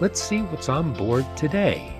[0.00, 1.90] let's see what's on board today.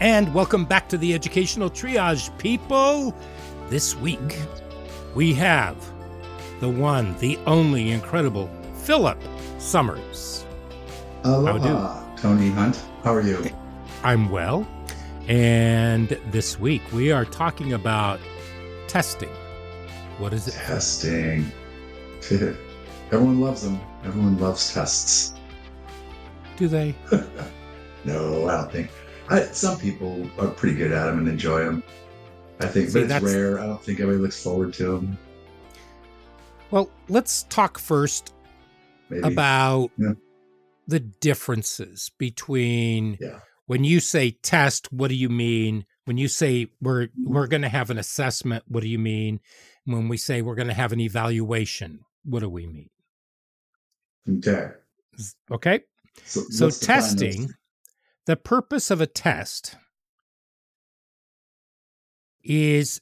[0.00, 3.14] And welcome back to the Educational Triage, people.
[3.68, 4.38] This week,
[5.14, 5.76] we have
[6.60, 9.18] the one, the only incredible Philip
[9.58, 10.46] Summers.
[11.24, 12.82] Aloha, Tony Hunt.
[13.04, 13.44] How are you?
[14.02, 14.66] I'm well.
[15.28, 18.20] And this week, we are talking about
[18.88, 19.28] testing.
[20.18, 20.54] What is it?
[20.54, 21.50] Testing.
[23.12, 23.78] Everyone loves them.
[24.04, 25.34] Everyone loves tests.
[26.56, 26.94] Do they?
[28.02, 28.90] No, I don't think.
[29.28, 31.82] I, some people are pretty good at them and enjoy them.
[32.60, 33.60] I think, See, but it's rare.
[33.60, 35.18] I don't think everybody looks forward to them.
[36.70, 38.32] Well, let's talk first
[39.10, 39.22] Maybe.
[39.22, 40.12] about Yeah.
[40.88, 43.40] the differences between Yeah.
[43.66, 47.68] when you say test what do you mean when you say we're we're going to
[47.68, 49.40] have an assessment what do you mean
[49.84, 52.88] when we say we're going to have an evaluation what do we mean
[54.28, 54.68] Okay.
[55.50, 55.80] okay.
[56.24, 57.54] So, so testing
[58.26, 59.76] the purpose of a test
[62.42, 63.00] is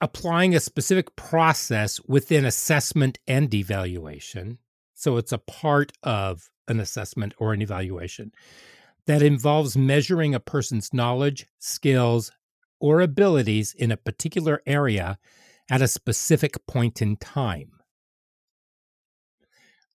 [0.00, 4.58] applying a specific process within assessment and evaluation.
[4.94, 8.32] So it's a part of an assessment or an evaluation
[9.06, 12.30] that involves measuring a person's knowledge skills
[12.80, 15.18] or abilities in a particular area
[15.70, 17.75] at a specific point in time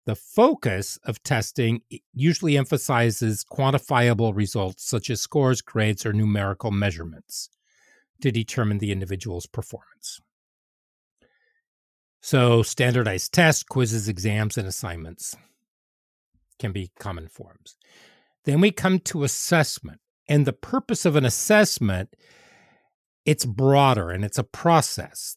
[0.05, 1.81] the focus of testing
[2.13, 7.49] usually emphasizes quantifiable results such as scores, grades, or numerical measurements
[8.21, 10.19] to determine the individual's performance.
[12.21, 15.35] So, standardized tests, quizzes, exams, and assignments
[16.59, 17.75] can be common forms.
[18.45, 19.99] Then we come to assessment.
[20.27, 22.15] And the purpose of an assessment,
[23.25, 25.35] it's broader and it's a process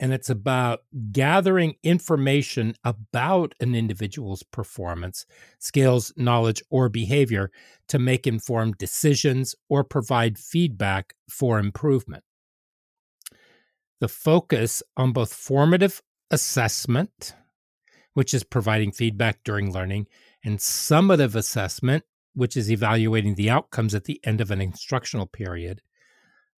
[0.00, 5.26] and it's about gathering information about an individual's performance,
[5.58, 7.50] skills, knowledge, or behavior
[7.88, 12.22] to make informed decisions or provide feedback for improvement.
[14.00, 17.34] The focus on both formative assessment,
[18.14, 20.06] which is providing feedback during learning,
[20.44, 22.04] and summative assessment,
[22.34, 25.82] which is evaluating the outcomes at the end of an instructional period,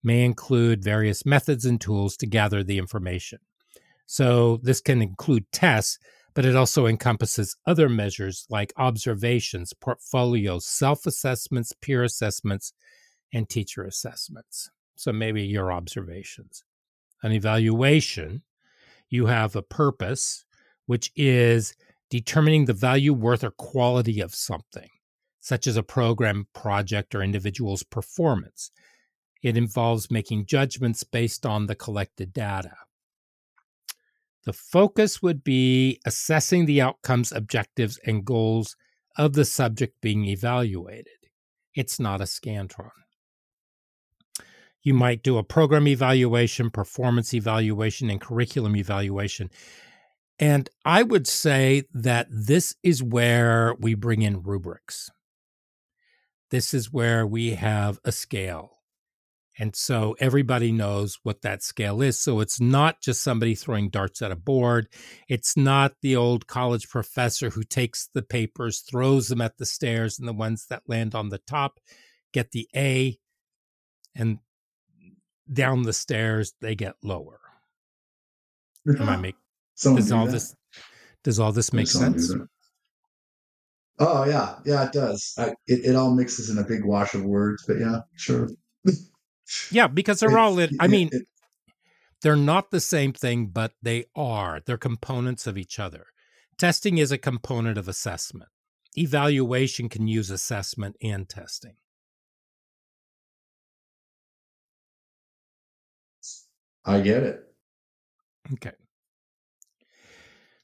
[0.03, 3.39] may include various methods and tools to gather the information.
[4.07, 5.99] So, this can include tests,
[6.35, 12.73] but it also encompasses other measures like observations, portfolios, self assessments, peer assessments,
[13.33, 14.71] and teacher assessments.
[14.97, 16.65] So, maybe your observations.
[17.23, 18.43] An evaluation,
[19.11, 20.45] you have a purpose,
[20.87, 21.75] which is
[22.09, 24.89] determining the value, worth, or quality of something,
[25.41, 28.73] such as a program, project, or individual's performance.
[29.43, 32.77] It involves making judgments based on the collected data.
[34.45, 38.77] The focus would be assessing the outcomes, objectives, and goals
[39.17, 41.07] of the subject being evaluated.
[41.75, 42.91] It's not a Scantron.
[44.83, 49.51] You might do a program evaluation, performance evaluation, and curriculum evaluation.
[50.39, 55.11] And I would say that this is where we bring in rubrics.
[56.51, 58.80] This is where we have a scale.
[59.61, 62.19] And so everybody knows what that scale is.
[62.19, 64.89] So it's not just somebody throwing darts at a board.
[65.29, 70.19] It's not the old college professor who takes the papers, throws them at the stairs,
[70.19, 71.79] and the ones that land on the top
[72.33, 73.19] get the A,
[74.17, 74.39] and
[75.53, 77.41] down the stairs they get lower.
[78.89, 79.37] Am I make
[79.79, 80.33] does do all that.
[80.33, 80.55] this
[81.23, 82.35] does all this make Someone sense?
[83.99, 85.35] Oh yeah, yeah, it does.
[85.37, 88.49] I, it it all mixes in a big wash of words, but yeah, sure.
[89.71, 91.11] Yeah, because they're all I mean,
[92.23, 94.61] they're not the same thing, but they are.
[94.65, 96.07] They're components of each other.
[96.59, 98.51] Testing is a component of assessment.
[98.97, 101.77] evaluation can use assessment and testing.
[106.85, 107.41] I get it.
[108.55, 108.73] Okay.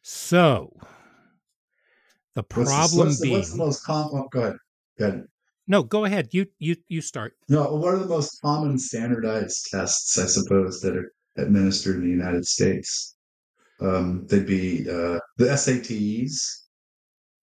[0.03, 0.73] So
[2.35, 4.23] the What's problem what's the, being what's the most common?
[4.25, 4.57] Oh, go ahead.
[4.99, 5.25] Go ahead.
[5.69, 6.29] No, go ahead.
[6.33, 7.35] You you you start.
[7.49, 10.17] No, what are the most common standardized tests?
[10.19, 13.17] I suppose that are administered in the United States.
[13.81, 16.63] Um, they'd be uh, the SATs.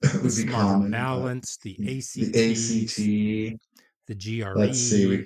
[0.21, 0.93] would The be common.
[0.93, 2.97] uh, balance, the ACT, the ACT.
[4.07, 5.07] the GRE, Let's see.
[5.07, 5.25] We,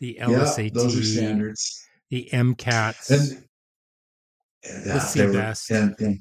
[0.00, 1.82] the yeah, LSAT, those are standards.
[2.10, 3.10] the MCATs.
[3.10, 3.44] And,
[4.64, 6.20] and The yeah, they were- and, and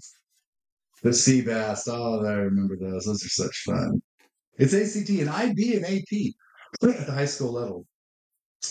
[1.04, 1.88] the CBEST.
[1.88, 3.06] Oh, I remember those.
[3.06, 4.02] Those are such fun.
[4.57, 6.33] It's ACT and IB and AP
[6.83, 7.86] at the high school level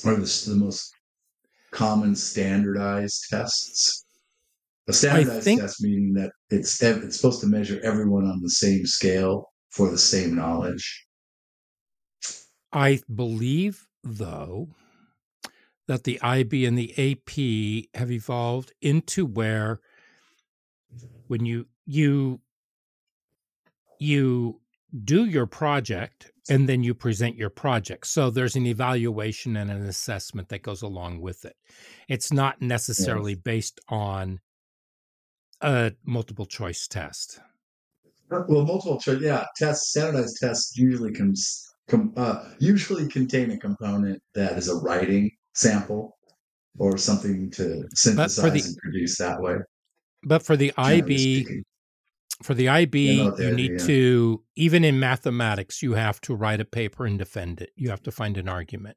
[0.04, 0.92] are the, the most
[1.72, 4.04] common standardized tests.
[4.88, 8.86] A standardized think- test meaning that it's it's supposed to measure everyone on the same
[8.86, 11.06] scale for the same knowledge.
[12.72, 14.68] I believe, though,
[15.86, 19.80] that the IB and the AP have evolved into where
[21.26, 22.40] when you you
[23.98, 24.59] you
[25.04, 28.06] do your project and then you present your project.
[28.06, 31.56] So there's an evaluation and an assessment that goes along with it.
[32.08, 34.40] It's not necessarily based on
[35.60, 37.40] a multiple choice test.
[38.30, 41.34] Well, multiple choice, yeah, tests, standardized tests usually can
[41.88, 46.16] com, uh, usually contain a component that is a writing sample
[46.78, 49.56] or something to synthesize the- and produce that way.
[50.22, 51.64] But for the IB, speaking.
[52.42, 53.86] For the IB, Yeah, no, the you IB, need yeah.
[53.86, 57.70] to even in mathematics, you have to write a paper and defend it.
[57.76, 58.96] You have to find an argument.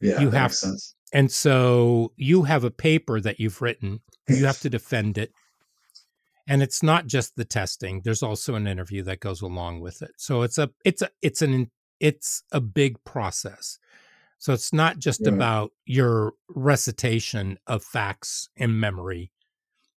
[0.00, 0.94] yeah, you have- sense.
[1.12, 5.32] And so you have a paper that you've written, you have to defend it.
[6.46, 8.02] And it's not just the testing.
[8.04, 10.12] There's also an interview that goes along with it.
[10.18, 13.78] So it's a it's a it's an it's a big process.
[14.38, 15.34] So it's not just Right.
[15.34, 19.32] about your recitation of facts and memory,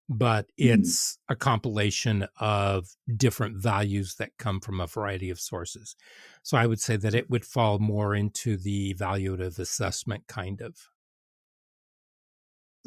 [0.08, 0.80] but Mm.
[0.80, 5.96] it's a compilation of different values that come from a variety of sources.
[6.42, 10.76] So I would say that it would fall more into the evaluative assessment kind of.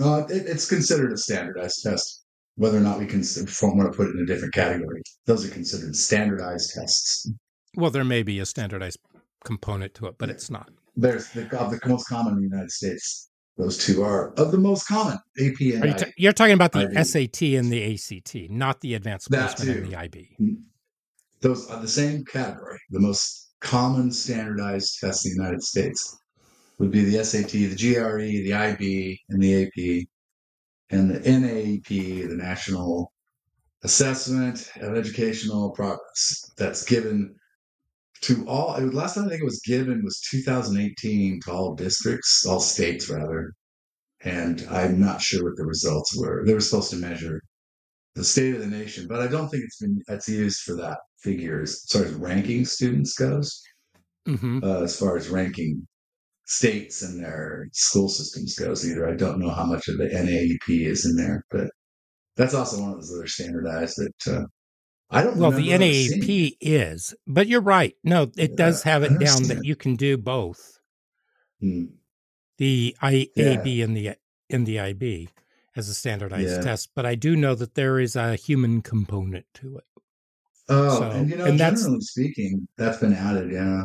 [0.02, 2.24] Uh, it, it's considered a standardized test.
[2.58, 5.50] Whether or not we can want to put it in a different category, those are
[5.54, 7.30] considered standardized tests.
[7.76, 9.00] Well, there may be a standardized
[9.44, 10.70] component to it, but it's not.
[10.96, 13.30] There's the, of the most common in the United States.
[13.58, 16.74] Those two are of the most common AP and Are you ta- you're talking about
[16.74, 17.04] the IB.
[17.04, 20.30] SAT and the ACT, not the advanced That placement and the IB.
[20.38, 20.54] Hmm.
[21.42, 22.80] those are the same category.
[22.90, 26.18] The most common standardized tests in the United States
[26.80, 30.08] would be the SAT, the GRE, the IB, and the AP,
[30.90, 31.88] and the NAEP,
[32.30, 33.14] the National
[33.84, 36.52] Assessment of Educational Progress.
[36.58, 37.36] That's given
[38.26, 38.76] to all.
[38.76, 43.10] it Last time I think it was given was 2018 to all districts, all states
[43.10, 43.54] rather.
[44.24, 46.44] And I'm not sure what the results were.
[46.46, 47.42] They were supposed to measure
[48.16, 51.00] the state of the nation, but I don't think it's been it's used for that
[51.22, 53.62] figure as far as ranking students goes.
[54.26, 55.88] hmm Uh, as far as ranking
[56.46, 60.88] states and their school systems goes, either I don't know how much of the NAEP
[60.88, 61.70] is in there, but
[62.38, 64.46] that's also one of those other standardized that uh,
[65.10, 65.36] I don't.
[65.38, 65.42] Know.
[65.44, 66.22] Well, the remember ever seeing.
[66.24, 67.96] NAEP is, but you're right.
[68.04, 70.80] No, it does have it down that you can do both
[71.62, 71.86] Hmm.
[72.58, 73.62] the I, Yeah.
[73.62, 74.16] And the
[74.50, 75.30] and the IB
[75.76, 76.62] as a standardized Yeah.
[76.62, 76.90] test.
[76.96, 79.84] But I do know that there is a human component to it.
[80.70, 83.84] Oh, So- and you know, and that's- generally speaking, that's been added, yeah.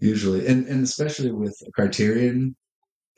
[0.00, 2.56] Usually, and and especially with criterion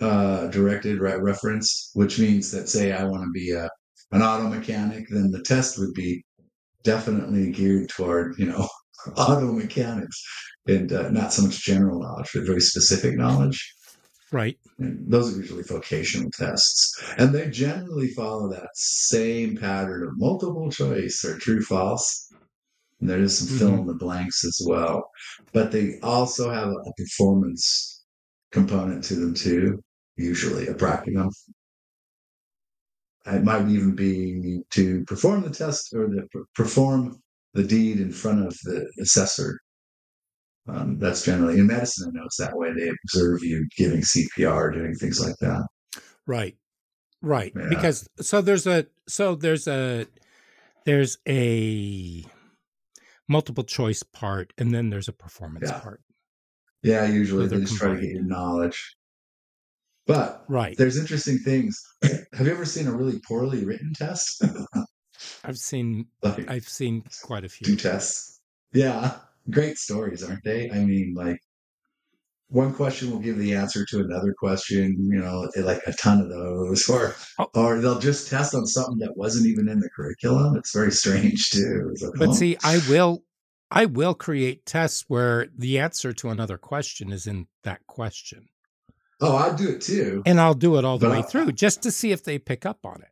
[0.00, 3.68] uh, directed re- reference, which means that say I want to be a
[4.12, 6.22] an auto mechanic, then the test would be
[6.86, 8.66] definitely geared toward you know
[9.16, 10.22] auto mechanics
[10.66, 13.74] and uh, not so much general knowledge, but very specific knowledge.
[14.32, 14.58] Right.
[14.78, 17.00] And those are usually vocational tests.
[17.16, 22.32] And they generally follow that same pattern of multiple choice or true false.
[23.00, 25.08] And there is some fill in the blanks as well.
[25.52, 28.04] But they also have a performance
[28.50, 29.82] component to them too,
[30.16, 31.30] usually a practicum.
[33.26, 37.20] It might even be to perform the test or to perform
[37.54, 39.58] the deed in front of the assessor.
[40.68, 42.08] Um, that's generally in medicine.
[42.08, 42.72] I know it's that way.
[42.72, 45.66] They observe you giving CPR, doing things like that.
[46.26, 46.56] Right.
[47.22, 47.52] Right.
[47.56, 47.68] Yeah.
[47.68, 50.06] Because so there's a so there's a
[50.84, 52.24] there's a
[53.28, 55.80] multiple choice part and then there's a performance Yeah.
[55.80, 56.00] part.
[56.82, 58.96] Yeah, usually So they they're just try to get your knowledge.
[60.06, 60.76] But Right.
[60.76, 61.82] there's interesting things.
[62.32, 64.44] Have you ever seen a really poorly written test?
[65.44, 67.76] I've seen like I've seen quite a two few.
[67.76, 68.40] tests.
[68.72, 69.16] Yeah,
[69.50, 70.70] great stories, aren't they?
[70.70, 71.40] I mean, like
[72.48, 76.28] one question will give the answer to another question, you know, like a ton of
[76.28, 77.48] those, or oh.
[77.54, 80.56] or they'll just test on something that wasn't even in the curriculum.
[80.56, 81.94] It's very strange too.
[82.00, 82.32] Like, but oh.
[82.32, 83.24] see, I will
[83.70, 88.48] I will create tests where the answer to another question is in that question.
[89.20, 90.22] Oh, I do it too.
[90.26, 92.38] And I'll do it all the but way I, through just to see if they
[92.38, 93.08] pick up on it.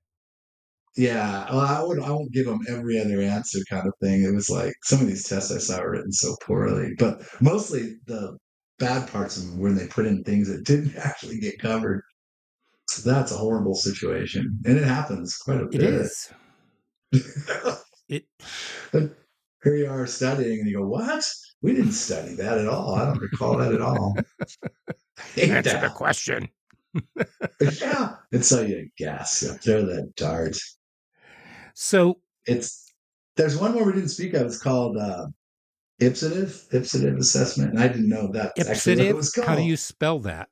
[0.96, 2.00] Yeah, well, I would.
[2.00, 4.22] I won't give them every other answer, kind of thing.
[4.22, 7.96] It was like some of these tests I saw were written so poorly, but mostly
[8.06, 8.36] the
[8.78, 12.02] bad parts of them when they put in things that didn't actually get covered.
[12.88, 15.80] So that's a horrible situation, and it happens quite a bit.
[18.10, 18.40] It is.
[18.92, 19.16] it.
[19.64, 21.24] Here you are studying, and you go, "What?
[21.62, 22.94] We didn't study that at all.
[22.94, 24.14] I don't recall that at all."
[25.40, 26.48] Answer the question.
[27.60, 29.42] yeah, and so you guess.
[29.42, 30.56] You throw that dart.
[31.74, 32.92] So it's
[33.36, 34.46] there's one more we didn't speak of.
[34.46, 35.26] It's called uh,
[36.00, 38.56] Ipsative, Ipsative assessment, and I didn't know that.
[38.56, 39.44] Ipsative.
[39.44, 40.48] How do you spell that?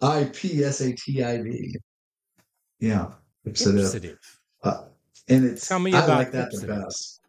[0.00, 1.76] I P S A T I V.
[2.78, 3.12] Yeah,
[3.46, 4.16] Ipsative.
[4.62, 4.84] Uh,
[5.28, 6.60] and it's tell me about I like that Ipsative.
[6.60, 7.20] the best.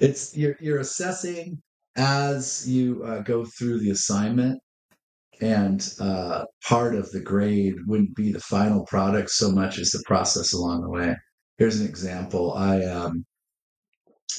[0.00, 1.60] It's you're you're assessing
[1.96, 4.60] as you uh, go through the assignment,
[5.40, 10.02] and uh, part of the grade wouldn't be the final product so much as the
[10.06, 11.14] process along the way.
[11.58, 12.54] Here's an example.
[12.54, 13.24] I um,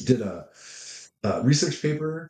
[0.06, 0.46] did a,
[1.24, 2.30] a, research paper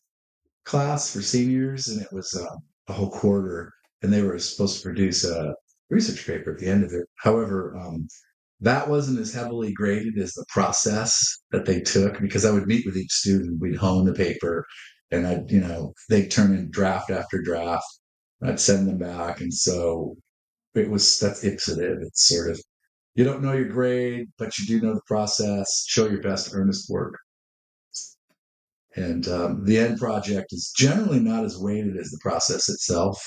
[0.66, 2.56] class for seniors, and it was uh,
[2.88, 3.72] a whole quarter,
[4.02, 5.54] and they were supposed to produce a
[5.90, 7.06] research paper at the end of it.
[7.16, 8.08] However, um,
[8.62, 11.22] that wasn't as heavily graded as the process
[11.52, 14.66] that they took because I would meet with each student, we'd hone the paper,
[15.12, 17.86] and I'd, you know, they'd turn in draft after draft.
[18.44, 19.42] I'd send them back.
[19.42, 20.16] And so
[20.76, 22.02] it was that's ipsative.
[22.04, 22.60] It's sort of
[23.16, 25.86] you don't know your grade, but you do know the process.
[25.88, 27.18] Show your best earnest work.
[28.96, 33.20] And um, the end project is generally not as weighted as the process itself,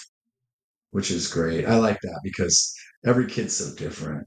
[0.91, 1.67] which is great.
[1.67, 2.73] I like that because
[3.07, 4.27] every kid's so different.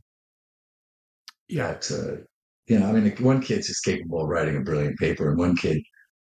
[1.50, 1.74] Yeah.
[1.74, 2.24] That, uh,
[2.68, 5.56] you know, I mean, one kid's just capable of writing a brilliant paper, and one
[5.56, 5.82] kid,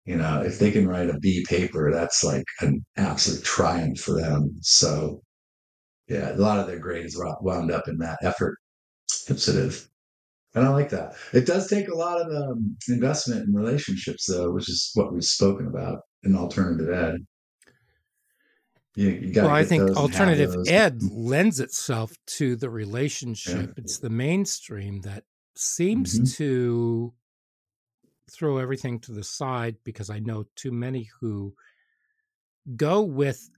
[0.05, 4.19] you know, if they can write a B paper, that's like an absolute triumph for
[4.19, 4.57] them.
[4.61, 5.21] So,
[6.07, 8.57] yeah, a lot of their grades wound up in that effort
[9.07, 9.87] sensitive.
[10.53, 11.15] And I like that.
[11.33, 15.23] It does take a lot of um, investment in relationships, though, which is what we've
[15.23, 17.25] spoken about in alternative ed.
[18.95, 23.67] You, you well, I think alternative ed lends itself to the relationship.
[23.67, 23.73] Yeah.
[23.77, 25.23] It's the mainstream that
[25.55, 26.43] seems mm-hmm.
[26.43, 27.13] to
[28.29, 31.53] throw everything to the side because I know too many who
[32.75, 33.49] go with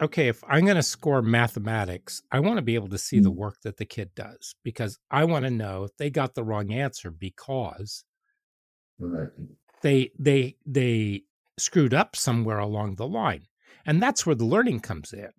[0.00, 3.30] okay, if I'm going to score mathematics, I want to be able to see the
[3.30, 3.36] mm.
[3.36, 6.70] work that the kid does because I want to know if they got the wrong
[6.70, 8.04] answer because
[8.98, 9.28] right.
[9.82, 11.22] they they they
[11.58, 13.46] screwed up somewhere along the line.
[13.86, 15.30] And that's where the learning comes in.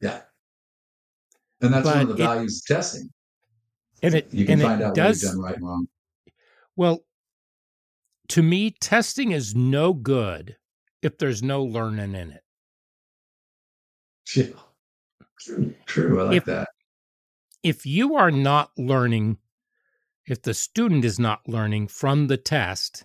[0.00, 0.20] Yeah.
[1.60, 3.10] And that's but one of the values it, of testing.
[4.02, 5.88] And it you can find out does, what you've done right and wrong.
[6.76, 7.04] Well,
[8.30, 10.56] to me, testing is no good
[11.02, 12.44] if there's no learning in it.
[14.34, 14.46] Yeah.
[15.40, 15.74] True.
[15.86, 16.20] True.
[16.20, 16.68] I like if, that.
[17.62, 19.38] If you are not learning,
[20.26, 23.04] if the student is not learning from the test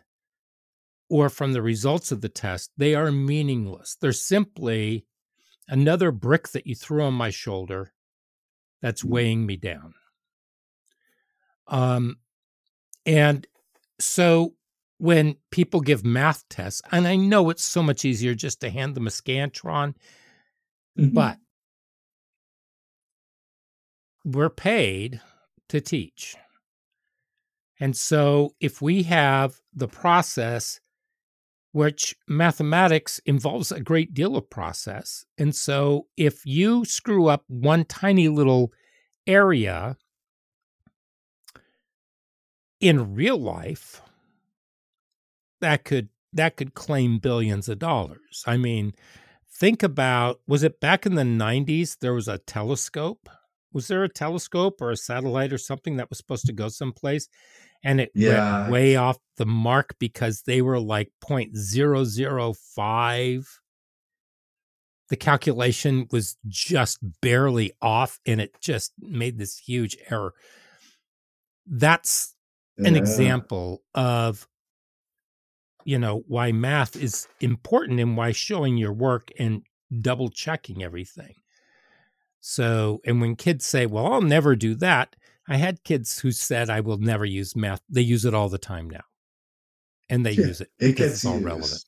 [1.10, 3.98] or from the results of the test, they are meaningless.
[4.00, 5.06] They're simply
[5.68, 7.94] another brick that you threw on my shoulder
[8.82, 9.10] that's mm.
[9.10, 9.94] weighing me down.
[11.68, 12.18] Um,
[13.06, 13.48] and
[14.00, 14.55] so
[14.98, 18.96] when people give math tests, and I know it's so much easier just to hand
[18.96, 19.96] them a Scantron
[20.98, 21.14] Mm-hmm.
[21.14, 21.38] But
[24.24, 25.22] we're paid
[25.70, 26.36] to teach.
[27.80, 30.80] And so if we have the process,
[31.74, 35.26] which mathematics involves a great deal of process.
[35.38, 38.72] And so if you screw up one tiny little
[39.28, 39.98] area
[42.80, 44.02] in real life,
[45.66, 48.44] that could that could claim billions of dollars.
[48.46, 48.94] I mean,
[49.52, 53.28] think about was it back in the 90s there was a telescope
[53.74, 57.28] was there a telescope or a satellite or something that was supposed to go someplace
[57.84, 58.62] and it yeah.
[58.62, 63.48] went way off the mark because they were like 0.005
[65.10, 70.36] the calculation was just barely off and it just made this huge error
[71.66, 72.36] that's
[72.78, 73.00] an yeah.
[73.00, 74.48] example of
[75.86, 79.62] you know why math is important and why showing your work and
[80.02, 81.34] double checking everything
[82.42, 85.16] so and when kids say well i'll never do that
[85.48, 88.58] i had kids who said i will never use math they use it all the
[88.58, 89.04] time now
[90.10, 91.46] and they Yeah, use it It because gets it's all used.
[91.46, 91.84] relevant.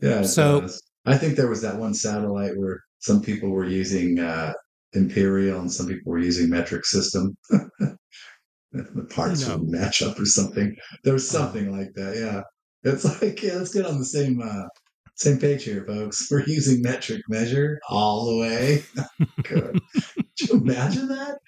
[0.00, 0.22] Yeah.
[0.22, 0.82] So- does.
[1.06, 4.54] I think there was that one satellite where some people were using uh,
[4.94, 7.36] Imperial and some people were using metric system.
[7.50, 9.58] the parts No.
[9.58, 10.74] would match up or something.
[11.04, 11.38] There was Oh.
[11.40, 12.16] something like that.
[12.16, 12.40] Yeah.
[12.84, 14.64] It's like, yeah, let's get on the same uh,
[15.14, 16.28] same page here, folks.
[16.30, 18.84] We're using metric measure all the way.
[19.44, 19.80] Good.
[20.38, 21.38] Could you imagine that?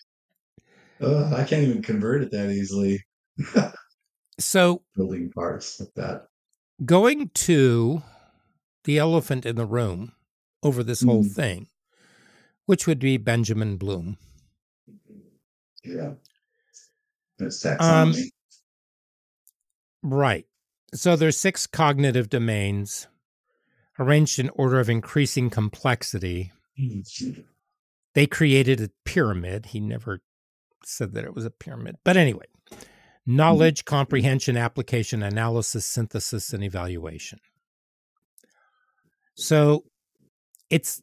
[1.00, 3.04] Uh, I can't even convert it that easily.
[4.38, 6.28] So Building parts like that.
[6.84, 8.02] going to
[8.84, 10.12] the elephant in the room
[10.62, 11.34] over this whole Mm.
[11.34, 11.68] thing,
[12.64, 14.16] which would be Benjamin Bloom.
[15.84, 16.14] Yeah.
[17.38, 18.14] It's Um.
[20.02, 20.46] Right.
[20.96, 23.06] So there's six cognitive domains
[23.98, 26.52] arranged in order of increasing complexity.
[28.14, 29.66] They created a pyramid.
[29.66, 30.22] He never
[30.84, 31.96] said that it was a pyramid.
[32.02, 32.46] But anyway,
[33.26, 33.94] knowledge, mm-hmm.
[33.94, 37.40] comprehension, application, analysis, synthesis, and evaluation.
[39.34, 39.84] So
[40.70, 41.02] it's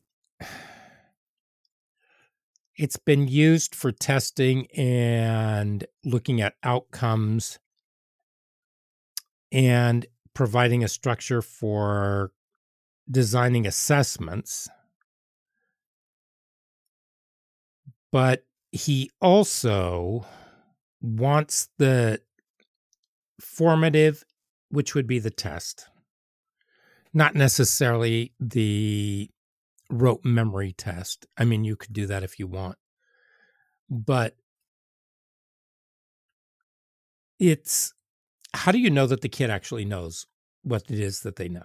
[2.75, 7.59] it's been used for testing and looking at outcomes
[9.53, 12.31] and providing a structure for
[13.09, 14.67] designing assessments.
[18.11, 20.25] But he also
[21.01, 22.19] wants the
[23.39, 24.23] formative,
[24.69, 25.87] which would be the test,
[27.13, 29.29] not necessarily the
[29.91, 31.27] rote memory test.
[31.37, 32.77] I mean, you could do that if you want,
[33.89, 34.35] but
[37.39, 37.93] it's
[38.53, 40.25] how do you know that the kid actually knows
[40.63, 41.63] what it is that they know?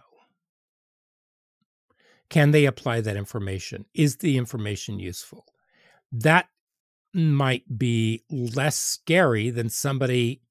[2.31, 3.87] Can they apply that information?
[3.95, 5.47] Is the information useful?
[6.13, 6.49] That
[7.15, 10.43] might be less scary than somebody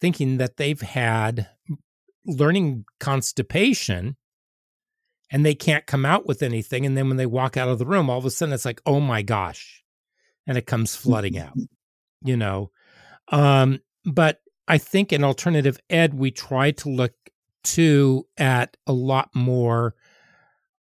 [0.00, 1.48] thinking that they've had
[2.26, 4.16] learning constipation
[5.30, 6.84] and they can't come out with anything.
[6.84, 8.82] And then when they walk out of the room, all of a sudden it's like,
[8.84, 9.82] oh my gosh.
[10.46, 11.68] And it comes mm, flooding mm, out, mm.
[12.22, 12.70] you know.
[13.28, 17.12] Um, but I think in alternative ed, we try to look
[17.64, 19.94] to at a lot more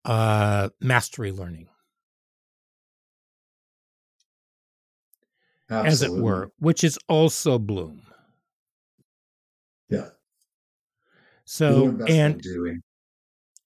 [0.04, 1.68] uh, mastery learning,
[5.68, 8.02] as it were, which is also Bloom.
[9.88, 10.08] Yeah.
[11.44, 12.42] So, and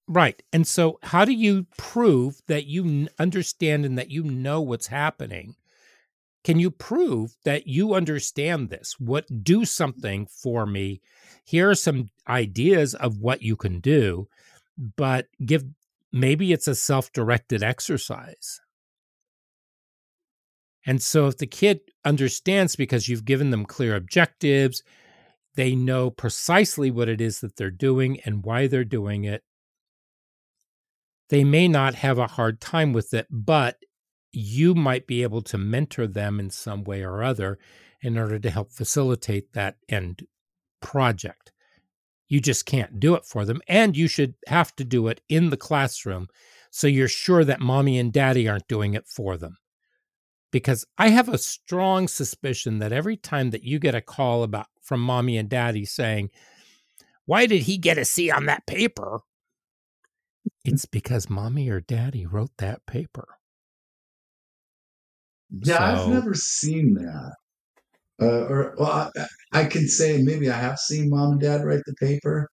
[0.08, 0.40] Right.
[0.52, 5.56] And so, how do you prove that you understand and that you know what's happening?
[6.46, 8.94] Can you prove that you understand this?
[9.00, 11.00] What do something for me?
[11.44, 14.28] Here are some ideas of what you can do,
[14.78, 15.64] but give
[16.12, 18.60] maybe it's a self-directed exercise.
[20.86, 24.84] And so if the kid understands because you've given them clear objectives,
[25.56, 29.42] they know precisely what it is that they're doing and why they're doing it
[31.28, 33.78] they may not have a hard time with it, but
[34.32, 37.58] you might be able to mentor them in some way or other
[38.02, 40.26] in order to help facilitate that end
[40.80, 41.52] project.
[42.28, 43.60] You just can't do it for them.
[43.68, 46.28] And you should have to do it in the classroom
[46.70, 49.56] so you're sure that mommy and daddy aren't doing it for them.
[50.52, 54.66] Because I have a strong suspicion that every time that you get a call about
[54.82, 56.30] from mommy and daddy saying,
[57.24, 59.20] Why did he get a C on that paper?
[60.46, 60.74] Mm-hmm.
[60.74, 63.26] It's because mommy or daddy wrote that paper.
[65.50, 67.32] Yeah, I've never seen that.
[68.20, 71.82] Uh, or well, I, I can say maybe I have seen mom and dad write
[71.86, 72.48] the paper,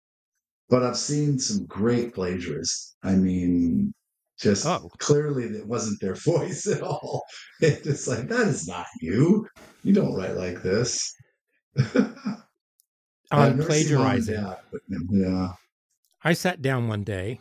[0.70, 2.96] but I've seen some great plagiarists.
[3.04, 3.94] I mean,
[4.40, 4.90] just Oh.
[5.00, 7.24] clearly it wasn't their voice at all.
[7.62, 9.48] It's just like that is not you.
[9.84, 11.14] You don't write like this.
[13.32, 14.36] On never seen mom and plagiarizing.
[14.36, 15.54] dad, but, yeah.
[16.24, 17.40] I sat down one day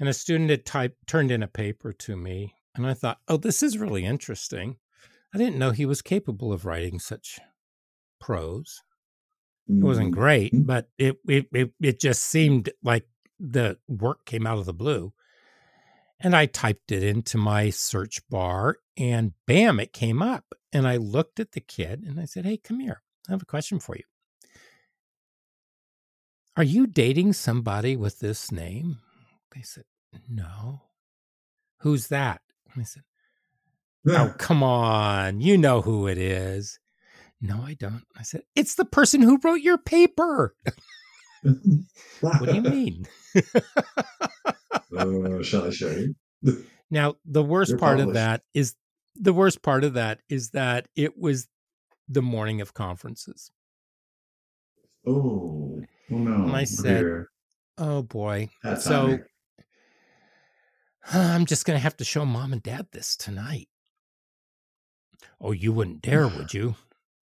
[0.00, 3.36] and a student had typed turned in a paper to me and I thought, "Oh,
[3.36, 4.76] this is really interesting."
[5.34, 7.38] I didn't know he was capable of writing such
[8.20, 8.82] prose.
[9.68, 10.14] It wasn't Mm.
[10.14, 13.06] great, but it, it it it just seemed like
[13.40, 15.12] the work came out of the blue.
[16.20, 20.46] And I typed it into my search bar and bam, it came up.
[20.72, 23.02] And I looked at the kid and I said, Hey, come here.
[23.28, 24.04] I have a question for you.
[26.56, 28.98] Are you dating somebody with this name?
[29.54, 29.84] They said,
[30.28, 30.82] No.
[31.80, 32.40] Who's that?
[32.78, 33.02] I said,
[34.08, 35.40] Oh, come on.
[35.40, 36.78] You know who it is.
[37.40, 38.04] No, I don't.
[38.16, 40.54] I said, It's the person who wrote your paper.
[42.20, 43.06] What do you mean?
[44.96, 46.14] Uh, shall I show you?
[46.90, 48.74] Now, the worst You're part of that is
[49.14, 51.46] the worst part of that is that it was
[52.08, 53.50] the morning of conferences.
[55.06, 56.44] Oh, oh no.
[56.46, 57.28] And I said, Here.
[57.78, 58.48] Oh boy.
[58.62, 59.18] That's so.
[61.12, 63.68] I'm just going to have to show mom and dad this tonight.
[65.40, 66.74] Oh, you wouldn't dare, would you?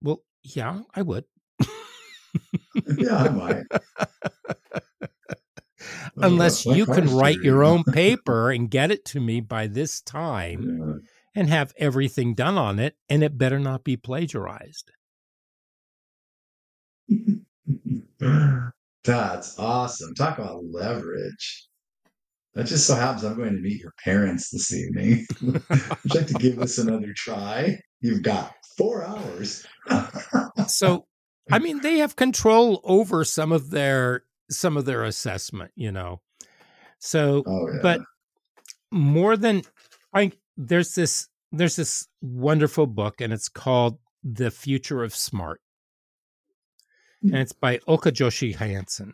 [0.01, 1.25] Well, yeah, I would.
[2.97, 3.65] yeah, I might.
[6.17, 9.67] Oh, Unless Oh, you can write your own paper and get it to me by
[9.67, 10.99] this time know.
[11.33, 14.91] and have everything done on it, and it better not be plagiarized.
[19.05, 20.13] That's awesome.
[20.15, 21.68] Talk about leverage.
[22.55, 25.25] That just so happens I'm going to meet your parents this evening.
[25.41, 27.79] Would you like to give this another try?
[28.01, 29.65] You've got four hours.
[30.67, 31.05] So,
[31.51, 36.21] I mean, they have control over some of their some of their assessment, you know.
[36.99, 37.79] So, oh yeah.
[37.81, 38.01] but
[38.91, 39.63] more than
[40.13, 45.61] I there's this there's this wonderful book and it's called The Future of Smart.
[47.21, 47.33] Hmm.
[47.33, 49.13] And it's by Ulcca Joshi Hansen.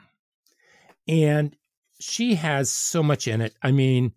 [1.07, 1.55] And
[1.99, 3.55] she has so much in it.
[3.61, 4.13] I mean,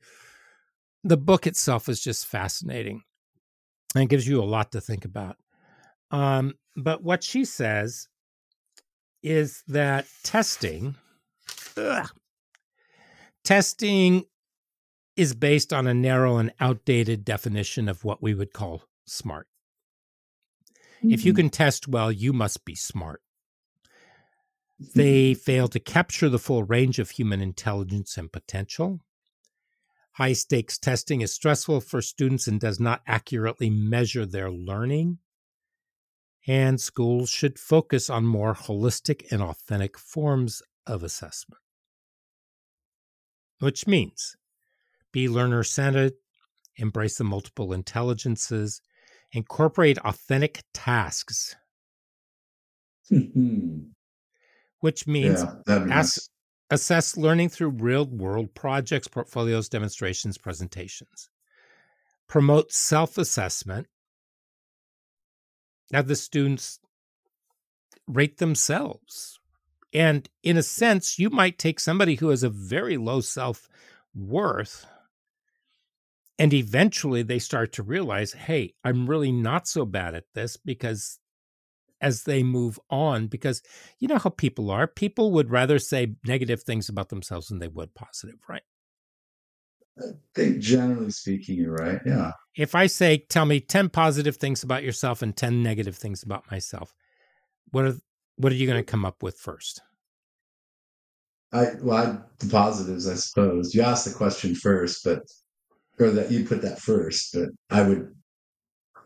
[1.05, 3.03] the book itself is just fascinating.
[3.95, 5.37] And it gives you a lot to think about.
[6.11, 8.09] Um, but what she says
[9.23, 10.95] is that testing
[11.77, 12.11] ugh,
[13.45, 14.25] testing
[15.17, 19.49] is based on a narrow and outdated definition of what we would call smart.
[21.03, 23.23] If you can test well, you must be smart.
[24.79, 25.41] They mm-hmm.
[25.41, 29.01] fail to capture the full range of human intelligence and potential.
[30.12, 35.19] High stakes testing is stressful for students and does not accurately measure their learning.
[36.47, 41.61] And schools should focus on more holistic and authentic forms of assessment.
[43.59, 44.37] Which means
[45.12, 46.14] be learner centered,
[46.77, 48.81] embrace the multiple intelligences,
[49.33, 51.57] incorporate authentic tasks,
[53.11, 53.91] mm-hmm.
[54.81, 56.31] Which means yeah, ask, nice.
[56.71, 61.29] assess learning through real world projects, portfolios, demonstrations, presentations.
[62.29, 63.87] Promote self assessment.
[65.93, 66.81] Have the students
[68.07, 69.38] rate themselves.
[69.93, 73.69] And in a sense, you might take somebody who has a very low self
[74.14, 74.87] worth,
[76.38, 81.19] and eventually they start to realize, hey, I'm really not so bad at this because
[82.01, 83.63] as they move on because
[83.99, 87.69] you know how people are people would rather say negative things about themselves than they
[87.69, 88.63] would positive right
[89.99, 92.01] I think generally speaking, you're right.
[92.07, 92.31] Yeah.
[92.57, 96.51] if i say tell me 10 positive things about yourself and 10 negative things about
[96.51, 96.95] myself
[97.71, 97.97] what are
[98.37, 99.81] what are you going to come up with first
[101.53, 103.75] I well, I, the positives, I suppose.
[103.75, 105.23] You asked the question first, but
[105.99, 108.15] or that you put that first, but I would.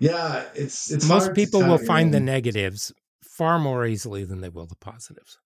[0.03, 4.67] Yeah, it's it's most people will find the negatives far more easily than they will
[4.67, 5.39] the positives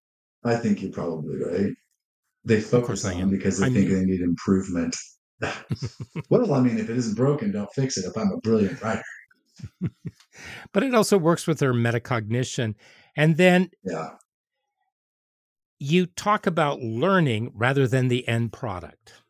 [0.45, 1.73] I think you're probably right.
[2.45, 3.31] They focus on am.
[3.31, 4.97] because they I'm think they need improvement.
[6.31, 8.07] well, I mean, if it isn't broken, don't fix it.
[8.07, 9.03] If I'm a brilliant writer,
[10.73, 12.77] but it also works with their metacognition
[13.15, 14.11] and then yeah,
[15.79, 19.23] you talk about learning rather than the end product.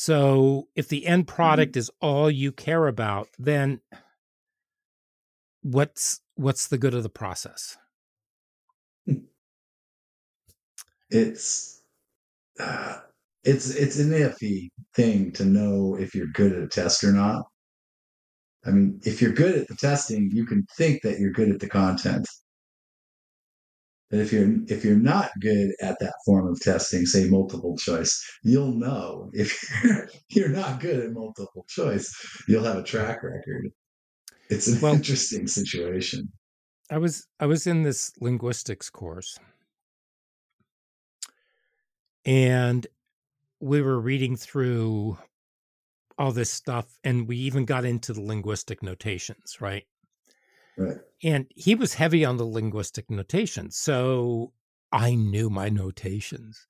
[0.00, 3.80] So if the end product is all you care about, then
[5.62, 7.76] what's what's the good of the process?
[11.10, 11.82] it's
[12.60, 12.98] uh,
[13.42, 17.46] it's it's an iffy thing to know if you're good at a test or not.
[18.64, 21.58] I mean, if you're good at the testing, you can think that you're good at
[21.58, 22.24] the content.
[24.10, 28.22] But if you're if you're not good at that form of testing, say multiple choice,
[28.42, 32.10] you'll know if you're, you're not good at multiple choice.
[32.48, 33.70] You'll have a track record.
[34.48, 36.32] It's an Well- interesting situation.
[36.90, 39.38] I was I was in this linguistics course
[42.24, 42.86] and
[43.60, 45.18] we were reading through
[46.18, 49.84] all this stuff and we even got into the linguistic notations, right?
[51.22, 53.76] And he was heavy on the linguistic notations.
[53.76, 54.52] So
[54.92, 56.66] I knew my notations.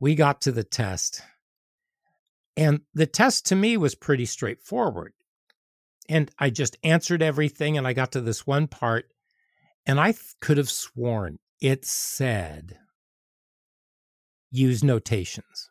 [0.00, 1.22] We got to the test.
[2.56, 5.12] And the test to me was pretty straightforward.
[6.08, 7.78] And I just answered everything.
[7.78, 9.06] And I got to this one part,
[9.86, 12.78] and I could have sworn it said
[14.50, 15.70] use notations.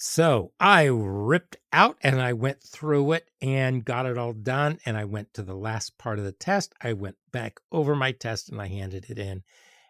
[0.00, 4.78] So I ripped out and I went through it and got it all done.
[4.86, 6.72] And I went to the last part of the test.
[6.80, 9.42] I went back over my test and I handed it in.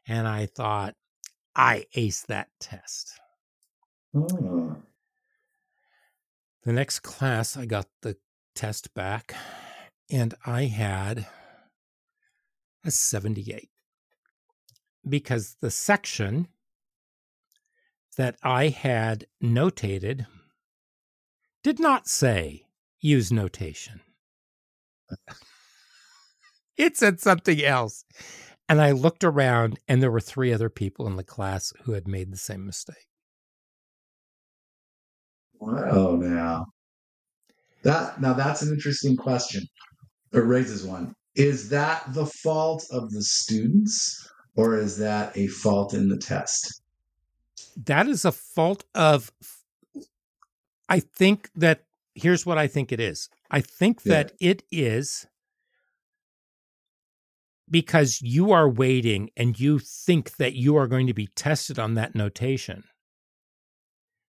[0.07, 0.95] And I thought,
[1.55, 3.21] I aced that test.
[4.15, 4.77] Oh,
[6.65, 8.17] The next class, I got the
[8.55, 9.35] test back
[10.11, 11.27] and I had
[12.83, 13.69] a 78
[15.07, 16.49] because the section
[18.19, 20.27] that I had notated
[21.63, 22.67] did not say
[23.01, 24.01] use notation.
[26.77, 28.05] it said something else.
[28.69, 32.07] And I looked around and there were three other people in the class who had
[32.09, 33.07] made the same mistake.
[35.61, 36.67] Wow, now
[37.85, 39.63] that now that's an interesting question.
[40.33, 41.15] It raises one.
[41.37, 46.83] Is that the fault of the students or is that a fault in the test?
[47.85, 49.31] That is a fault of
[50.89, 53.29] I think that here's what I think it is.
[53.51, 54.15] I think Yeah.
[54.25, 55.27] that it is
[57.71, 61.95] because you are waiting and you think that you are going to be tested on
[61.95, 62.85] that notation.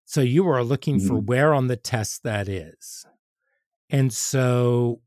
[0.06, 1.26] So you are looking for Mhm.
[1.26, 3.06] where on the test that is.
[3.90, 5.02] And so,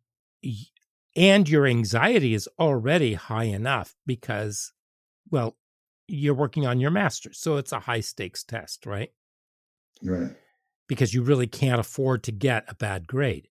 [1.14, 4.72] and your anxiety is already high enough because,
[5.30, 5.58] well,
[6.12, 7.38] you're working on your master's.
[7.38, 9.10] So it's a high stakes test, right?
[10.02, 10.32] Right.
[10.88, 13.48] because you really can't afford to get a bad grade.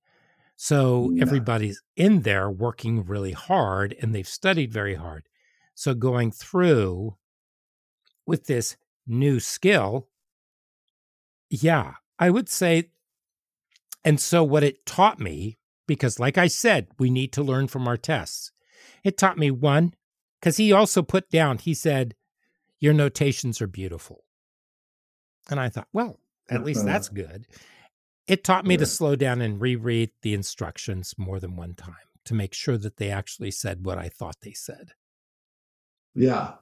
[0.57, 1.21] So No.
[1.21, 5.27] everybody's in there working really hard and they've studied very hard.
[5.73, 7.17] So going through
[8.27, 8.75] with this
[9.07, 10.07] new skill,
[11.49, 12.91] yeah, I would say.
[14.03, 17.87] And so what it taught me, because like I said, we need to learn from
[17.87, 18.51] our tests.
[19.03, 19.93] It taught me one,
[20.39, 22.13] because he also put down, he said,
[22.81, 24.25] Your notations are beautiful.
[25.49, 27.21] And I thought, well, at least that's uh-huh.
[27.27, 27.47] good.
[28.27, 32.33] It taught me to slow down and reread the instructions more than one time to
[32.33, 34.91] make sure that they actually said what I thought they said.
[36.15, 36.53] Yeah.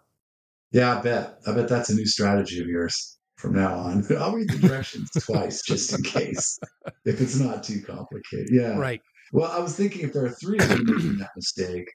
[0.72, 1.40] Yeah, I bet.
[1.48, 4.06] I bet that's a new strategy of yours from now on.
[4.20, 6.60] I'll read the directions twice just in case.
[7.06, 8.50] If it's not too complicated.
[8.52, 8.78] Yeah.
[8.78, 9.02] Right.
[9.32, 11.90] Well, I was thinking if there are three of you making that mistake,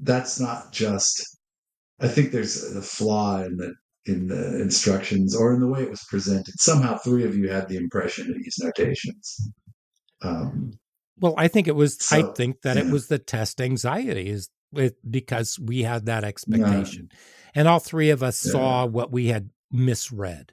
[0.00, 1.35] that's not just
[2.00, 3.74] I think there's a flaw in the
[4.06, 6.54] in the instructions or in the way it was presented.
[6.58, 9.50] Somehow three of you had the impression to use notations.
[10.22, 10.78] Um,
[11.18, 11.98] Well, I think it was.
[12.12, 14.48] I think that it was the test anxiety is
[15.08, 17.10] because we had that expectation,
[17.54, 18.52] and all three of us Yeah.
[18.52, 20.52] saw what we had misread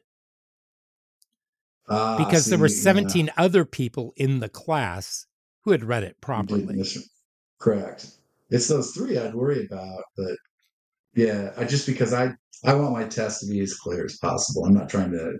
[1.89, 2.93] ah, because there were see, yeah.
[2.93, 5.27] 17 other people in the class
[5.63, 6.83] who had read it properly.
[7.59, 8.07] Correct.
[8.49, 10.35] It's those three I'd worry about, but
[11.15, 12.33] yeah, I just because I
[12.65, 14.65] I want my test to be as clear as possible.
[14.65, 15.33] I'm not trying to.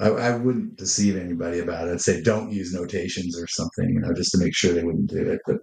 [0.00, 1.92] I, I wouldn't deceive anybody about it.
[1.92, 5.08] I'd say don't use notations or something, you know, just to make sure they wouldn't
[5.08, 5.40] do it.
[5.46, 5.56] But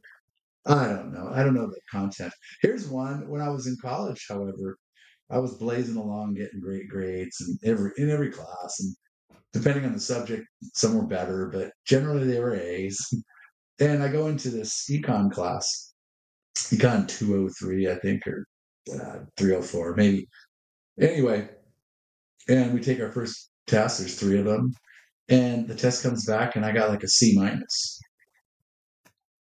[0.66, 1.30] I don't know.
[1.32, 2.34] I don't know the content.
[2.62, 3.30] Here's one.
[3.30, 4.78] When I was in college, however,
[5.30, 8.96] I was blazing along, getting great grades, and every in every class, and
[9.54, 13.00] depending on the subject, some were better, but generally they were A's.
[13.80, 15.94] And I go into this econ class,
[16.56, 18.46] econ 203, I think, or
[18.92, 20.28] uh, 304, maybe.
[21.00, 21.50] Anyway,
[22.48, 24.00] and we take our first test.
[24.00, 24.74] There's three of them,
[25.30, 28.00] and the test comes back, and I got like a C minus.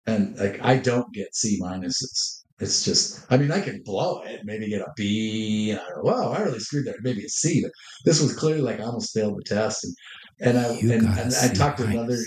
[0.06, 2.44] And like I don't get C minuses.
[2.60, 5.72] It's just, I mean, I could blow it, maybe get a B.
[5.72, 6.98] And I go, wow, I really screwed that.
[7.02, 7.72] Maybe a C, but
[8.04, 9.86] this was clearly like I almost failed the test.
[9.86, 9.96] And
[10.42, 12.18] and I You and, and I talked to another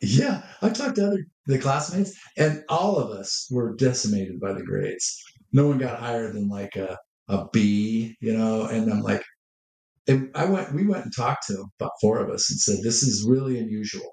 [0.00, 4.62] yeah, I talked to other the classmates, and all of us were decimated by the
[4.62, 5.24] grades.
[5.52, 8.64] No one got higher than like a a B, you know.
[8.66, 9.22] And I'm like,
[10.08, 13.02] and I went, we went and talked to about four of us and said, this
[13.02, 14.10] is really unusual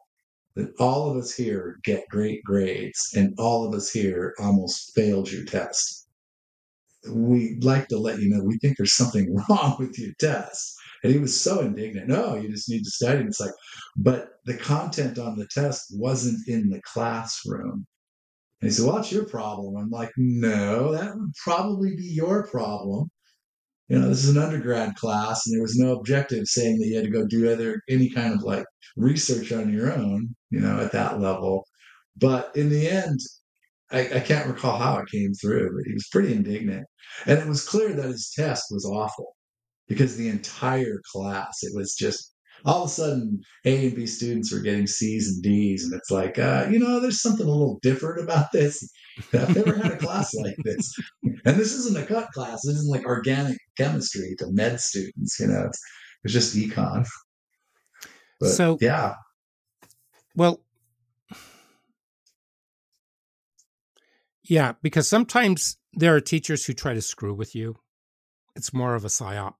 [0.55, 5.31] that all of us here get great grades, and all of us here almost failed
[5.31, 6.07] your test.
[7.09, 10.75] We'd like to let you know we think there's something wrong with your test.
[11.03, 12.07] And he was so indignant.
[12.07, 13.19] No, you just need to study.
[13.19, 13.51] And it's like,
[13.95, 17.85] but the content on the test wasn't in the classroom.
[18.61, 19.75] And he said, Well, it's your problem.
[19.77, 23.09] I'm like, No, that would probably be your problem.
[23.89, 26.95] You know, this is an undergrad class, and there was no objective saying that you
[26.95, 28.65] had to go do other any kind of like
[28.97, 31.67] research on your own, you know, at that level.
[32.17, 33.19] But in the end,
[33.91, 36.87] I, I can't recall how it came through, but he was pretty indignant.
[37.25, 39.35] And it was clear that his test was awful
[39.87, 44.51] because the entire class, it was just all of a sudden A and B students
[44.53, 45.83] were getting C's and D's.
[45.83, 48.87] And it's like, uh, you know, there's something a little different about this.
[49.33, 50.93] I've never had a class like this.
[51.23, 52.61] And this isn't a cut class.
[52.65, 55.81] This isn't like organic chemistry to med students, you know, it's,
[56.23, 57.05] it's just econ.
[58.39, 59.13] But So- yeah,
[60.35, 60.61] Well,
[64.43, 67.77] yeah, because sometimes there are teachers who try to screw with you.
[68.55, 69.53] It's more of a psyop.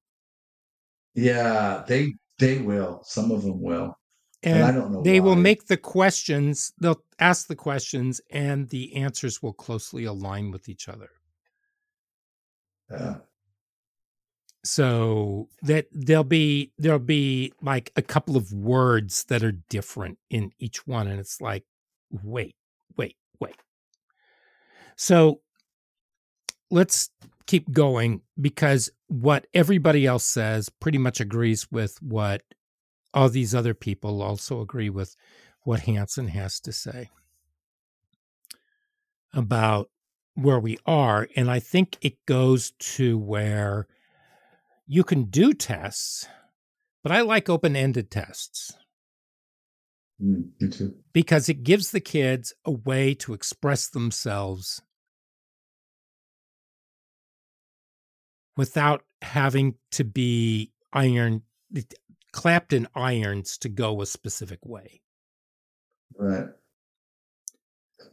[1.16, 3.02] yeah, they they will.
[3.04, 3.98] Some of them will.
[4.44, 8.96] And, I don't know they will make the questions, they'll ask the questions, and the
[8.96, 11.10] answers will closely align with each other.
[12.92, 13.16] Yeah.
[14.64, 20.52] So that there'll be there'll be like a couple of words that are different in
[20.60, 21.64] each one, and it's like,
[22.12, 22.56] wait,
[22.98, 23.56] wait, wait.
[24.96, 25.42] So
[26.70, 27.10] let's
[27.48, 32.42] keep going because what everybody else says pretty much agrees with what
[33.14, 35.16] all these other people also agree with
[35.62, 37.10] what Hansen has to say
[39.34, 39.90] about
[40.36, 41.28] where we are.
[41.36, 43.88] And I think it goes to where
[44.88, 46.28] you can do tests,
[47.04, 48.74] but I like open ended tests.
[50.22, 50.94] Mm.
[51.12, 54.82] Because it gives the kids a way to express themselves
[58.58, 61.42] without having to be iron
[62.32, 65.02] clapped in irons to go a specific way.
[66.18, 66.48] Right.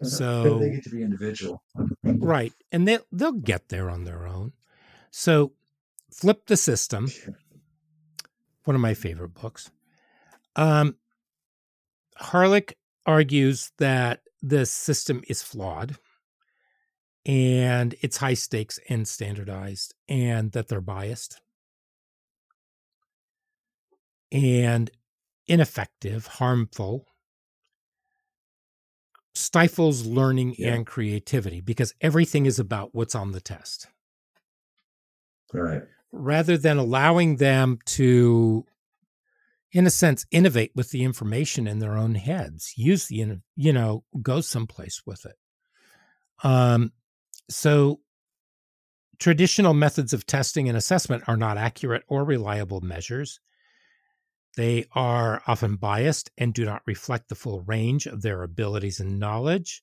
[0.03, 1.63] So they get to be individual.
[2.05, 2.53] right.
[2.71, 4.53] And they they'll get there on their own.
[5.11, 5.53] So
[6.13, 7.09] flip the system.
[8.65, 9.71] One of my favorite books.
[10.57, 10.97] Um
[12.21, 12.75] Harlick
[13.07, 15.97] argues that the system is flawed
[17.25, 21.41] and it's high stakes and standardized and that they're biased
[24.33, 24.91] and
[25.47, 27.07] ineffective, harmful,
[29.35, 30.75] stifles learning yeah.
[30.75, 33.87] and creativity because everything is about what's on the test.
[35.53, 35.83] Right.
[36.11, 38.65] Rather than allowing them to,
[39.71, 44.05] in a sense, innovate with the information in their own heads, use the, you know,
[44.23, 45.37] go someplace with it.
[46.43, 46.93] Um,
[47.49, 48.01] so
[49.19, 53.41] traditional methods of testing and assessment are not accurate or reliable measures.
[54.57, 59.19] They are often biased and do not reflect the full range of their abilities and
[59.19, 59.83] knowledge.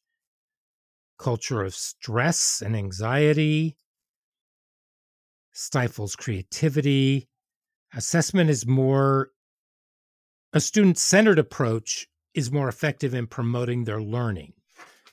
[1.17, 3.77] Culture of stress and anxiety
[5.53, 7.27] stifles creativity.
[7.93, 9.29] Assessment is more,
[10.53, 14.53] a student centered approach is more effective in promoting their learning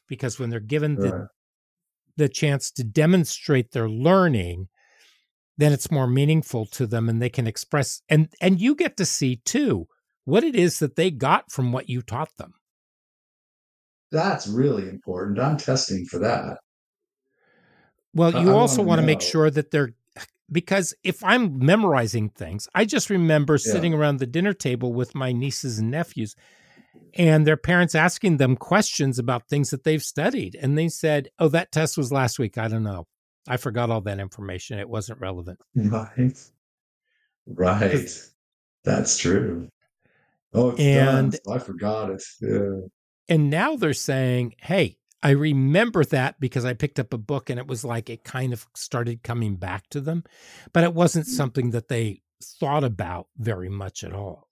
[0.09, 1.29] because when they're given the,
[2.17, 4.69] the chance to demonstrate their learning,
[5.59, 9.05] then it's more meaningful to them and they can express and and you get to
[9.05, 9.87] see too
[10.25, 12.55] what it is that they got from what you taught them.
[14.11, 15.39] That's really important.
[15.39, 16.59] I'm testing for that.
[18.15, 19.93] Well you I, also want to make sure that they're
[20.51, 23.73] because if i'm memorizing things i just remember yeah.
[23.73, 26.37] sitting around the dinner table with my nieces and nephews
[27.15, 31.49] and their parents asking them questions about things that they've studied and they said oh
[31.49, 33.07] that test was last week i don't know
[33.49, 34.79] I forgot all that information.
[34.79, 35.61] It wasn't relevant.
[35.75, 36.39] Right.
[37.47, 38.09] Right.
[38.85, 39.69] That's true.
[40.53, 41.55] Oh, and done.
[41.55, 42.23] I forgot it.
[42.41, 42.87] Yeah.
[43.29, 47.59] And now they're saying, hey, I remember that because I picked up a book and
[47.59, 50.25] it was like it kind of started coming back to them,
[50.73, 51.31] but it wasn't mm.
[51.31, 54.49] something that they thought about very much at all.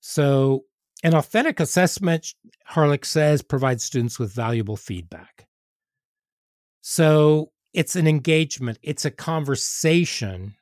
[0.00, 0.64] So,
[1.02, 2.34] an authentic assessment,
[2.70, 5.46] Harlick says, provides students with valuable feedback.
[6.80, 10.54] So, it's an engagement, it's a conversation.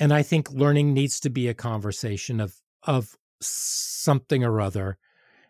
[0.00, 4.98] And I think learning needs to be a conversation of of something or other.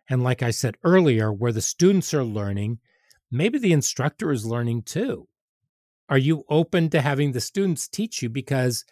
[0.09, 2.79] And like I said earlier, where the students are learning,
[3.31, 5.29] maybe the instructor is learning too.
[6.09, 8.85] Are you open to having the students teach you because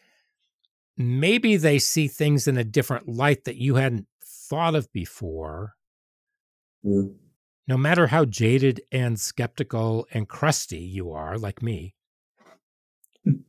[0.96, 4.06] maybe they see things in a different light that you hadn't
[4.48, 5.74] thought of before?
[6.84, 7.14] Mm
[7.66, 11.94] no matter how jaded and skeptical and crusty you are, like me.
[13.24, 13.40] Hmm.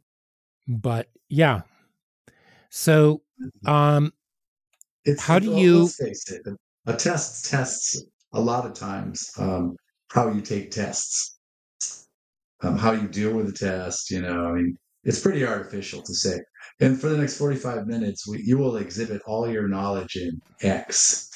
[0.68, 1.62] but yeah.
[2.70, 3.70] So, mm-hmm.
[3.70, 4.14] um,
[5.06, 6.42] it's, how do you face it?
[6.88, 9.76] A test tests a lot of times um,
[10.12, 11.38] how you take tests,
[12.62, 14.10] um, how you deal with the test.
[14.10, 16.38] You know, I mean, it's pretty artificial to say.
[16.80, 21.28] And for the next forty-five minutes, we, you will exhibit all your knowledge in X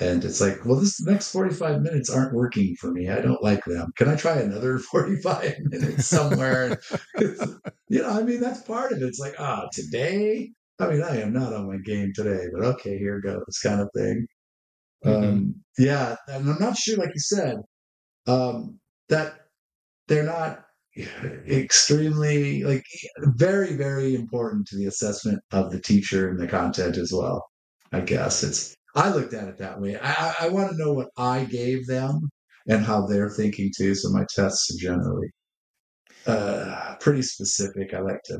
[0.00, 3.10] and it's like, well, this next 45 minutes aren't working for me.
[3.10, 3.92] I don't like them.
[3.96, 6.80] Can I try another 45 minutes somewhere?
[7.18, 9.04] you know, I mean, that's part of it.
[9.04, 12.64] It's like, ah, oh, today, I mean, I am not on my game today, but
[12.64, 14.26] okay, here goes kind of thing.
[15.04, 15.24] Mm-hmm.
[15.24, 16.16] Um, yeah.
[16.28, 17.56] And I'm not sure, like you said,
[18.26, 18.78] um,
[19.10, 19.34] that
[20.08, 20.64] they're not
[21.48, 22.84] extremely, like,
[23.36, 27.46] very, very important to the assessment of the teacher and the content as well.
[27.92, 29.98] I guess it's I looked at it that way.
[30.00, 32.28] I, I want to know what I gave them
[32.68, 33.94] and how they're thinking too.
[33.94, 35.28] So my tests are generally
[36.26, 37.94] uh, pretty specific.
[37.94, 38.38] I like to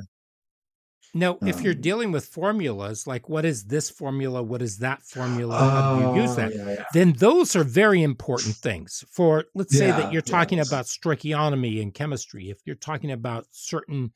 [1.12, 4.42] No, if you're Um, dealing with formulas, like what is this formula?
[4.42, 5.58] What is that formula?
[5.58, 6.54] How do you use oh, that?
[6.54, 6.84] yeah, yeah.
[6.92, 9.04] Then those are very important things.
[9.10, 14.12] For let's say that you're talking about stoichionomy in chemistry, if you're talking about certain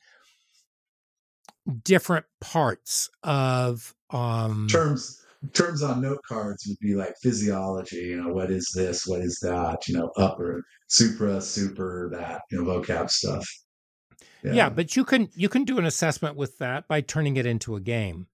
[1.83, 8.31] different parts of um terms terms on note cards would be like physiology you know
[8.31, 13.09] what is this what is that you know upper supra super that you know vocab
[13.09, 13.47] stuff
[14.53, 14.69] yeah.
[14.69, 17.81] but you can you can do an assessment with that by turning it into a
[17.81, 18.27] game.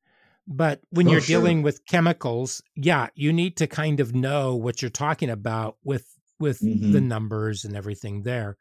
[0.47, 1.39] But when Oh, you're sure.
[1.39, 6.07] dealing with chemicals, yeah, you need to kind of know what you're talking about with
[6.39, 6.67] with the
[6.99, 7.03] Mhm.
[7.03, 8.57] numbers and everything there.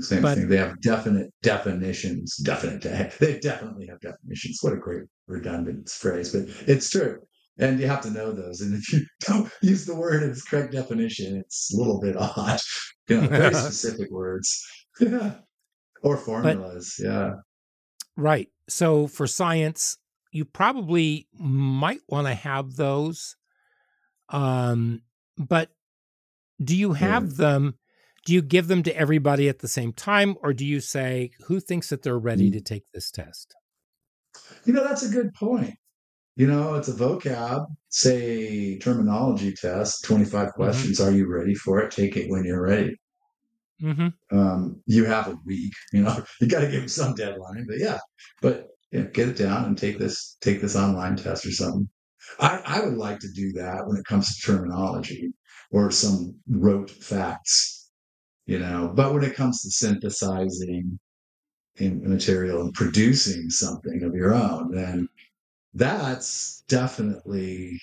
[0.00, 2.80] same but- thing they have definite definitions definite
[3.20, 7.18] they definitely have definitions what a great redundant phrase but it's true
[7.58, 10.42] and you have to know those and if you don't use the word in its
[10.44, 12.58] correct definition it's a little bit odd
[13.08, 14.64] you know very specific words
[14.98, 15.34] yeah
[16.02, 17.32] or formulas yeah
[18.16, 18.48] Right.
[18.68, 19.96] So for science,
[20.32, 23.36] you probably might want to have those.
[24.28, 25.02] Um,
[25.38, 25.70] but
[26.62, 27.36] do you have Yeah.
[27.36, 27.78] them?
[28.26, 31.60] Do you give them to everybody at the same time, or do you say who
[31.60, 32.54] thinks that they're ready Mm.
[32.54, 33.54] to take this test?
[34.64, 35.74] You know, that's a good point.
[36.36, 41.00] You know, it's a vocab, say terminology test, 25 questions.
[41.00, 41.92] Are you ready for it?
[41.92, 42.96] Take it when you're ready.
[43.82, 44.38] Mm-hmm.
[44.38, 47.78] Um, you have a week, you know, you got to give them some deadline, but
[47.78, 47.98] yeah,
[48.40, 51.88] but yeah, get it down and take this, take this online test or something.
[52.38, 55.32] I, I would like to do that when it comes to terminology
[55.70, 57.90] or some rote facts,
[58.46, 60.98] you know, but when it comes to synthesizing
[61.76, 65.08] in material and producing something of your own, then
[65.74, 67.80] that's definitely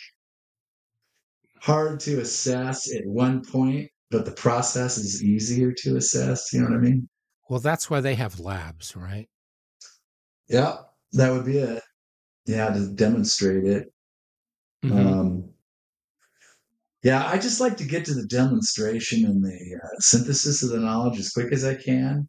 [1.60, 6.52] hard to assess at one point, but the process is easier to assess.
[6.54, 7.10] You know what I mean?
[7.50, 9.28] Well, that's why they have labs, right?
[10.48, 10.78] Yeah,
[11.14, 11.84] that would be it.
[12.46, 13.92] Yeah, to demonstrate it.
[14.84, 15.06] Mhm.
[15.06, 15.50] Um,
[17.04, 20.80] yeah, I just like to get to the demonstration and the uh, synthesis of the
[20.80, 22.28] knowledge as quick as I can.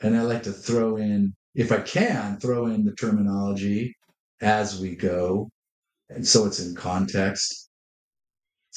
[0.00, 3.96] And I like to throw in, if I can, throw in the terminology
[4.40, 5.50] as we go.
[6.08, 7.67] And so it's in context.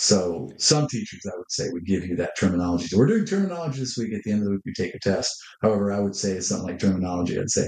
[0.02, 2.88] So some teachers, I would say, would give you that terminology.
[2.88, 4.12] So we're doing terminology this week.
[4.14, 5.32] At the end of the week, we take a test.
[5.62, 7.39] However, I would say something like terminology.
[7.39, 7.68] I'd say,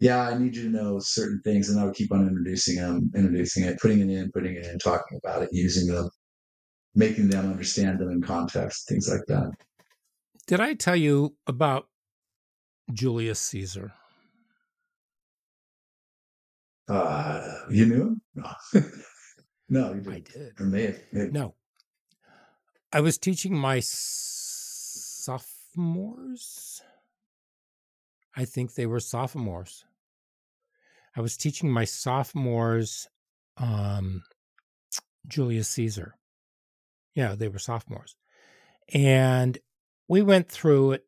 [0.00, 3.08] yeah, I need you to know certain things, and I would keep on introducing them,
[3.14, 6.10] introducing it, putting it in, putting it in, talking about it, using them,
[6.96, 9.52] making them understand them in context, things like that.
[10.48, 11.86] Did I tell you about
[12.92, 13.92] Julius Caesar?
[16.88, 18.22] Uh, you knew him?
[19.72, 20.32] No, no, you I didn't.
[20.32, 20.60] did.
[20.60, 21.32] Or may have.
[21.32, 21.54] No.
[22.92, 25.32] I was teaching my sophomores.
[28.36, 29.84] I think they were sophomores.
[31.16, 33.08] I was teaching my sophomores
[33.56, 34.24] um,
[35.26, 36.16] Julius Caesar.
[37.14, 38.16] Yeah, they were sophomores.
[38.92, 39.56] And
[40.08, 41.06] we went through it,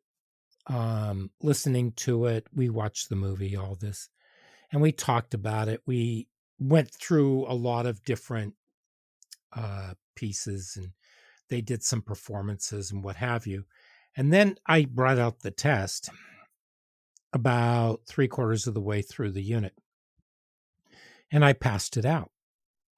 [0.67, 2.47] um, listening to it.
[2.53, 4.07] We watched the movie, all this,
[4.71, 5.81] and we talked about it.
[5.85, 6.27] We
[6.59, 8.53] went through a lot of different
[9.51, 10.91] uh, pieces and
[11.49, 13.65] they did some performances and what have you.
[14.15, 16.09] And then I brought out the test
[17.33, 19.73] about three quarters of the way through the unit
[21.33, 22.31] and I passed it out.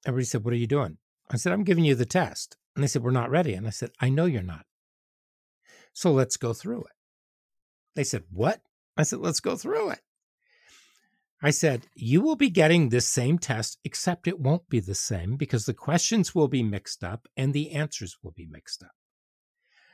[0.05, 0.97] Everybody said, What are you doing?
[1.31, 2.57] I said, I'm giving you the test.
[2.75, 3.53] And they said, We're not ready.
[3.53, 4.65] And I said, I know you're not.
[5.93, 6.91] So let's go through it.
[7.95, 8.61] They said, What?
[8.97, 10.01] I said, Let's go through it.
[11.45, 15.37] I said, You will be getting this same test, except it won't be the same
[15.37, 18.95] because the questions will be mixed up and the answers will be mixed up.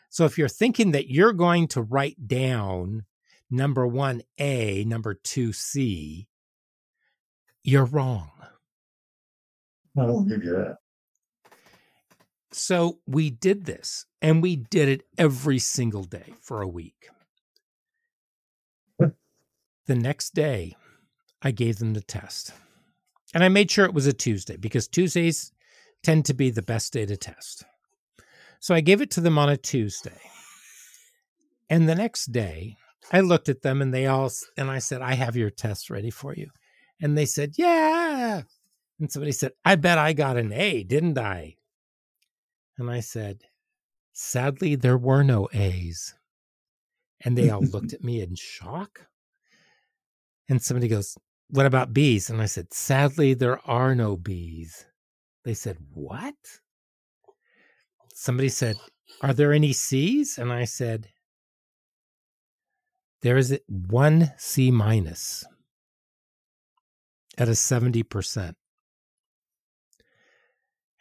[0.09, 3.03] So if you're thinking that you're going to write down
[3.49, 6.29] number one A, number two C,
[7.63, 8.31] you're wrong.
[9.99, 10.77] I don't give you that.
[12.53, 17.09] So we did this and we did it every single day for a week.
[18.97, 20.77] The next day,
[21.41, 22.53] I gave them the test.
[23.33, 25.51] And I made sure it was a Tuesday because Tuesdays
[26.03, 27.63] tend to be the best day to test.
[28.59, 30.19] So I gave it to them on a Tuesday.
[31.69, 32.75] And the next day,
[33.11, 36.09] I looked at them and they all, and I said, I have your test ready
[36.09, 36.49] for you.
[37.01, 38.43] And they said, Yeah.
[38.99, 41.55] And somebody said, I bet I got an A, didn't I?
[42.77, 43.43] And I said,
[44.13, 46.13] Sadly, there were no A's.
[47.23, 49.07] And they all looked at me in shock.
[50.47, 51.17] And somebody goes,
[51.51, 52.29] What about bees?
[52.29, 54.85] And I said, Sadly, there are no bees.
[55.43, 56.35] They said, What?
[58.13, 58.77] Somebody said,
[59.21, 60.37] Are there any C's?
[60.37, 61.09] And I said,
[63.21, 65.43] There is one C minus.
[67.37, 68.53] at a 70%.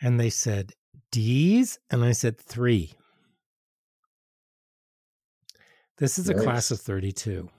[0.02, 0.72] And they said,
[1.12, 1.78] D's?
[1.90, 2.92] And I said, three.
[5.98, 7.50] This is a class of 32.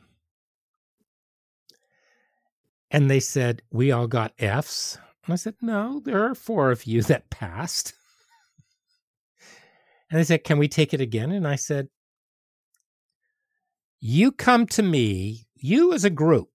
[2.92, 4.98] And they said, We all got F's.
[5.26, 7.94] And I said, No, there are four of you that passed.
[10.10, 11.32] And they said, Can we take it again?
[11.32, 11.88] And I said,
[14.00, 16.50] You come to me, you as a group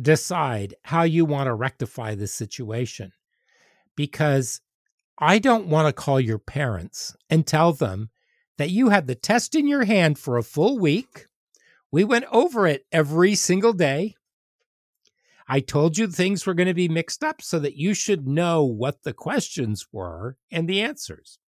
[0.00, 3.12] decide how you want to rectify this situation
[3.96, 4.60] because
[5.18, 8.10] I don't want to call your parents and tell them
[8.56, 11.26] that you had the test in your hand for a full week.
[11.90, 14.14] We went over it every single day.
[15.48, 18.64] I told you things were going to be mixed up so that you should know
[18.64, 21.38] what the questions were and the answers.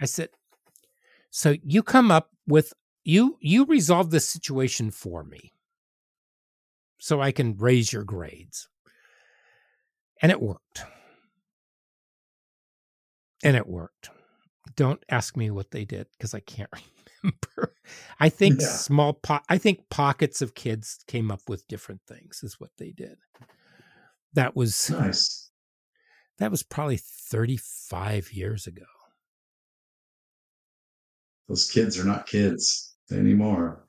[0.00, 0.30] I said,
[1.30, 2.72] so you come up with
[3.04, 5.52] you you resolve this situation for me
[6.98, 8.68] so I can raise your grades.
[10.20, 10.84] And it worked.
[13.42, 14.10] And it worked.
[14.76, 16.70] Don't ask me what they did because I can't
[17.22, 17.74] remember.
[18.20, 18.66] I think Yeah.
[18.68, 22.90] small po- I think pockets of kids came up with different things is what they
[22.90, 23.18] did.
[24.32, 25.50] That was Nice.
[26.38, 28.84] that was probably 35 years ago.
[31.48, 33.86] Those kids are not kids anymore.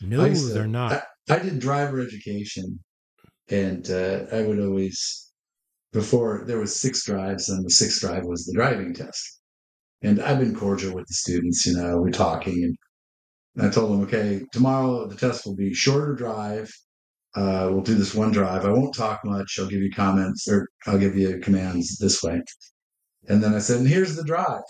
[0.00, 0.92] No, to- they're not.
[1.28, 2.82] I, I did driver education,
[3.48, 5.30] and uh, I would always
[5.92, 9.41] before there was six drives, and the sixth drive was the driving test.
[10.02, 11.64] And I've been cordial with the students.
[11.66, 12.76] You know, we're talking,
[13.56, 16.72] and I told them, okay, tomorrow the test will be shorter drive.
[17.34, 18.64] Uh, we'll do this one drive.
[18.64, 19.58] I won't talk much.
[19.58, 22.42] I'll give you comments or I'll give you commands this way.
[23.28, 24.62] And then I said, and here's the drive.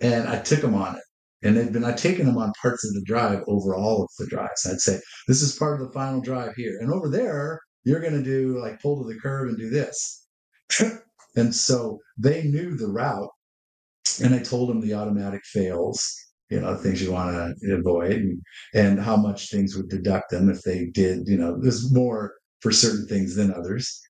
[0.00, 1.02] And I took them on it.
[1.42, 4.26] And they'd been, I'd taken them on parts of the drive over all of the
[4.26, 4.66] drives.
[4.66, 4.98] I'd say,
[5.28, 6.78] this is part of the final drive here.
[6.80, 10.26] And over there, you're going to do like pull to the curb and do this.
[11.36, 13.28] and so they knew the route.
[14.22, 16.14] And I told them the automatic fails,
[16.50, 18.42] you know, things you want to avoid and,
[18.74, 22.70] and how much things would deduct them if they did, you know, there's more for
[22.70, 24.00] certain things than others.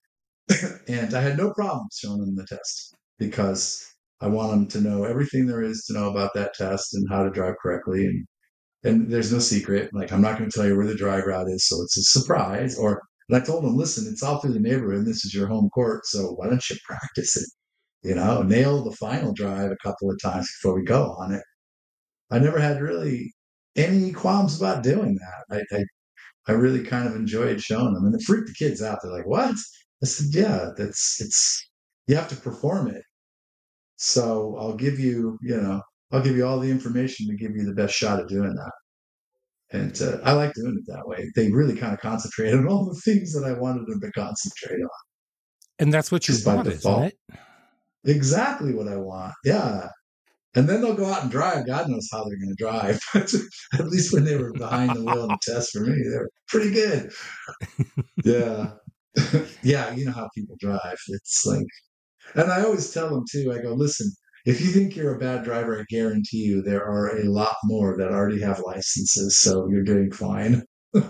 [0.88, 3.84] and I had no problem showing them the test because
[4.20, 7.24] I want them to know everything there is to know about that test and how
[7.24, 8.06] to drive correctly.
[8.06, 8.26] And
[8.84, 9.90] and there's no secret.
[9.94, 12.02] Like I'm not going to tell you where the drive route is, so it's a
[12.02, 12.78] surprise.
[12.78, 14.98] Or and I told them, listen, it's all through the neighborhood.
[14.98, 17.48] And this is your home court, so why don't you practice it?
[18.04, 21.42] You know, nail the final drive a couple of times before we go on it.
[22.30, 23.32] I never had really
[23.76, 25.64] any qualms about doing that.
[25.72, 25.84] I I,
[26.48, 28.98] I really kind of enjoyed showing them, and it freaked the kids out.
[29.02, 29.56] They're like, "What?"
[30.02, 31.66] I said, "Yeah, that's it's
[32.06, 33.02] you have to perform it."
[33.96, 35.80] So I'll give you, you know,
[36.12, 38.72] I'll give you all the information to give you the best shot at doing that.
[39.72, 41.30] And uh, I like doing it that way.
[41.34, 44.82] They really kind of concentrate on all the things that I wanted them to concentrate
[44.82, 44.88] on.
[45.78, 47.18] And that's what you Just want, isn't it?
[48.04, 49.34] Exactly what I want.
[49.44, 49.88] Yeah.
[50.56, 51.66] And then they'll go out and drive.
[51.66, 53.00] God knows how they're going to drive.
[53.14, 56.30] At least when they were behind the wheel in the test for me, they were
[56.48, 57.12] pretty good.
[58.24, 58.72] Yeah.
[59.62, 59.92] yeah.
[59.94, 60.98] You know how people drive.
[61.08, 61.66] It's like,
[62.36, 64.12] and I always tell them too, I go, listen,
[64.46, 67.96] if you think you're a bad driver, I guarantee you there are a lot more
[67.96, 69.38] that already have licenses.
[69.40, 70.62] So you're doing fine.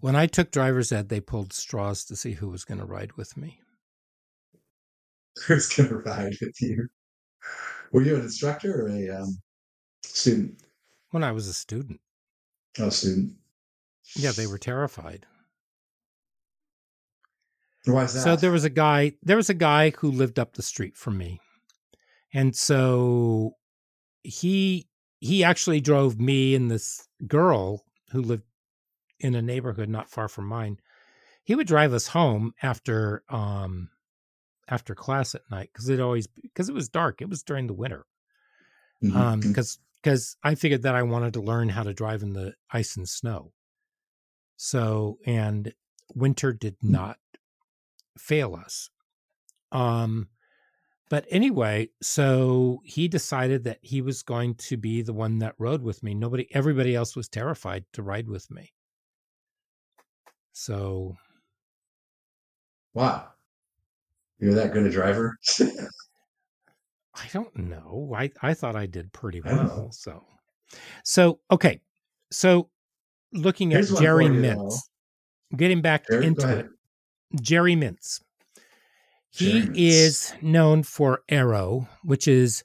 [0.00, 3.14] When I took driver's ed, they pulled straws to see who was going to ride
[3.14, 3.60] with me.
[5.46, 6.88] Who's going to ride with you?
[7.92, 9.38] Were you an instructor or a um,
[10.04, 10.62] student?
[11.10, 12.00] When I was a student,
[12.78, 13.34] Oh, student.
[14.16, 15.26] yeah, they were terrified.
[17.84, 18.20] Why is that?
[18.20, 21.18] So there was a guy, there was a guy who lived up the street from
[21.18, 21.40] me.
[22.32, 23.52] And so
[24.22, 24.88] he
[25.20, 28.42] he actually drove me and this girl who lived
[29.20, 30.78] in a neighborhood not far from mine.
[31.44, 33.90] He would drive us home after um
[34.68, 37.20] after class at night because it always because it was dark.
[37.22, 38.06] It was during the winter.
[39.02, 39.14] Mhm.
[39.14, 42.54] Um because because I figured that I wanted to learn how to drive in the
[42.70, 43.52] ice and snow.
[44.56, 45.72] So and
[46.14, 47.18] winter did not
[48.18, 48.90] fail us.
[49.72, 50.30] Um
[51.10, 55.82] but anyway, so he decided that he was going to be the one that rode
[55.82, 56.14] with me.
[56.14, 58.74] Nobody everybody else was terrified to ride with me.
[60.52, 61.16] So
[62.94, 63.33] wow.
[64.44, 65.38] You're that good a driver?
[65.58, 68.12] I don't know.
[68.14, 69.90] I, I thought I did pretty well.
[69.90, 70.22] So
[71.02, 71.80] so okay.
[72.30, 72.68] So
[73.32, 74.74] looking Here's at Jerry Mintz,
[75.56, 76.66] getting back Jerry, into it.
[77.40, 78.20] Jerry Mintz.
[79.30, 79.72] He Jerry Mintz.
[79.76, 82.64] is known for AERO, which is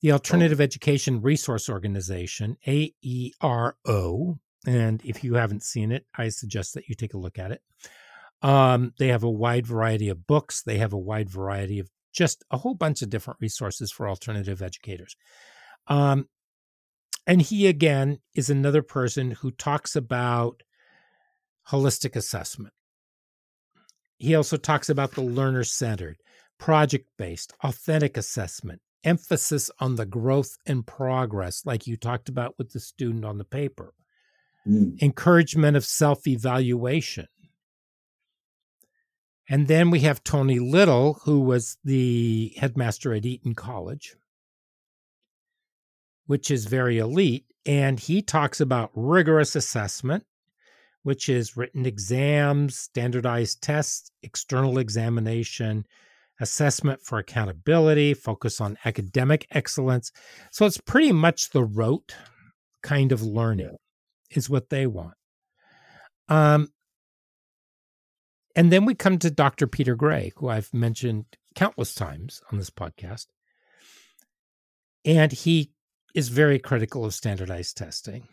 [0.00, 0.14] the oh.
[0.14, 4.40] Alternative Education Resource Organization, AERO.
[4.66, 7.62] And if you haven't seen it, I suggest that you take a look at it.
[8.42, 10.62] Um, they have a wide variety of books.
[10.62, 14.62] They have a wide variety of just a whole bunch of different resources for alternative
[14.62, 15.16] educators.
[15.86, 16.28] Um,
[17.26, 20.62] and he, again, is another person who talks about
[21.68, 22.74] holistic assessment.
[24.18, 26.18] He also talks about the learner centered,
[26.58, 32.72] project based, authentic assessment, emphasis on the growth and progress, like you talked about with
[32.72, 33.94] the student on the paper,
[34.66, 35.00] mm.
[35.00, 37.26] encouragement of self evaluation.
[39.50, 44.14] And then we have Tony Little, who was the headmaster at Eton College,
[46.26, 47.46] which is very elite.
[47.66, 50.24] And he talks about rigorous assessment,
[51.02, 55.84] which is written exams, standardized tests, external examination,
[56.40, 60.12] assessment for accountability, focus on academic excellence.
[60.52, 62.14] So it's pretty much the rote
[62.84, 63.76] kind of learning
[64.30, 65.14] is what they want.
[66.28, 66.68] Um,
[68.56, 69.66] and then we come to Dr.
[69.66, 71.24] Peter Gray, who I've mentioned
[71.54, 73.26] countless times on this podcast.
[75.04, 75.72] And he
[76.14, 78.28] is very critical of standardized testing.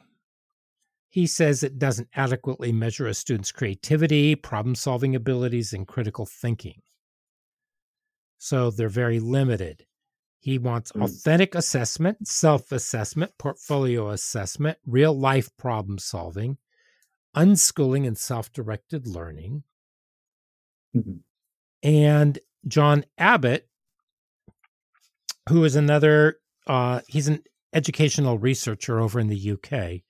[1.09, 6.81] He says it doesn't adequately measure a student's creativity, problem solving abilities, and critical thinking.
[8.37, 9.85] So they're very limited.
[10.39, 11.03] He wants mm.
[11.03, 16.57] authentic assessment, self assessment, portfolio assessment, real life problem solving,
[17.35, 19.63] unschooling and self directed learning.
[20.95, 21.17] Mm-hmm.
[21.83, 23.67] And John Abbott,
[25.49, 30.01] who is another, uh, he's an educational researcher over in the UK.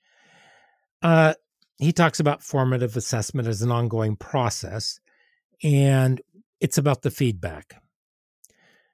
[1.02, 1.34] Uh,
[1.78, 5.00] he talks about formative assessment as an ongoing process,
[5.64, 6.22] and
[6.60, 7.76] it's about the feedback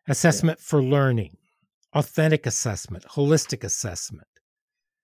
[0.07, 0.65] assessment yeah.
[0.65, 1.37] for learning,
[1.93, 4.27] authentic assessment, holistic assessment,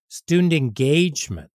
[0.10, 1.52] student engagement,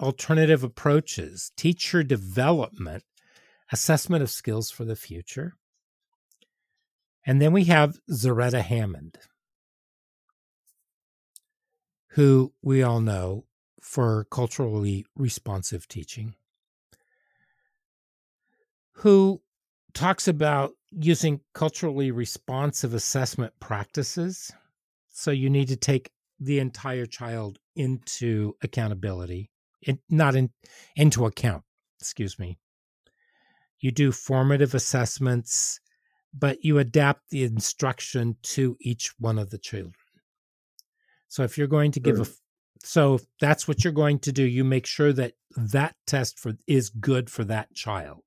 [0.00, 3.02] alternative approaches, teacher development,
[3.72, 5.54] assessment of skills for the future.
[7.26, 9.18] And then we have Zaretta Hammond,
[12.08, 13.44] who we all know
[13.80, 16.34] for culturally responsive teaching,
[18.92, 19.40] who
[19.94, 24.52] talks about using culturally responsive assessment practices.
[25.10, 29.50] So you need to take the entire child into accountability,
[29.80, 30.50] it, not in,
[30.96, 31.62] into account,
[32.00, 32.58] excuse me.
[33.84, 35.78] You do formative assessments,
[36.32, 39.92] but you adapt the instruction to each one of the children.
[41.28, 42.24] So if you're going to give sure.
[42.24, 42.28] a
[42.82, 46.88] so that's what you're going to do, you make sure that that test for is
[46.88, 48.22] good for that child.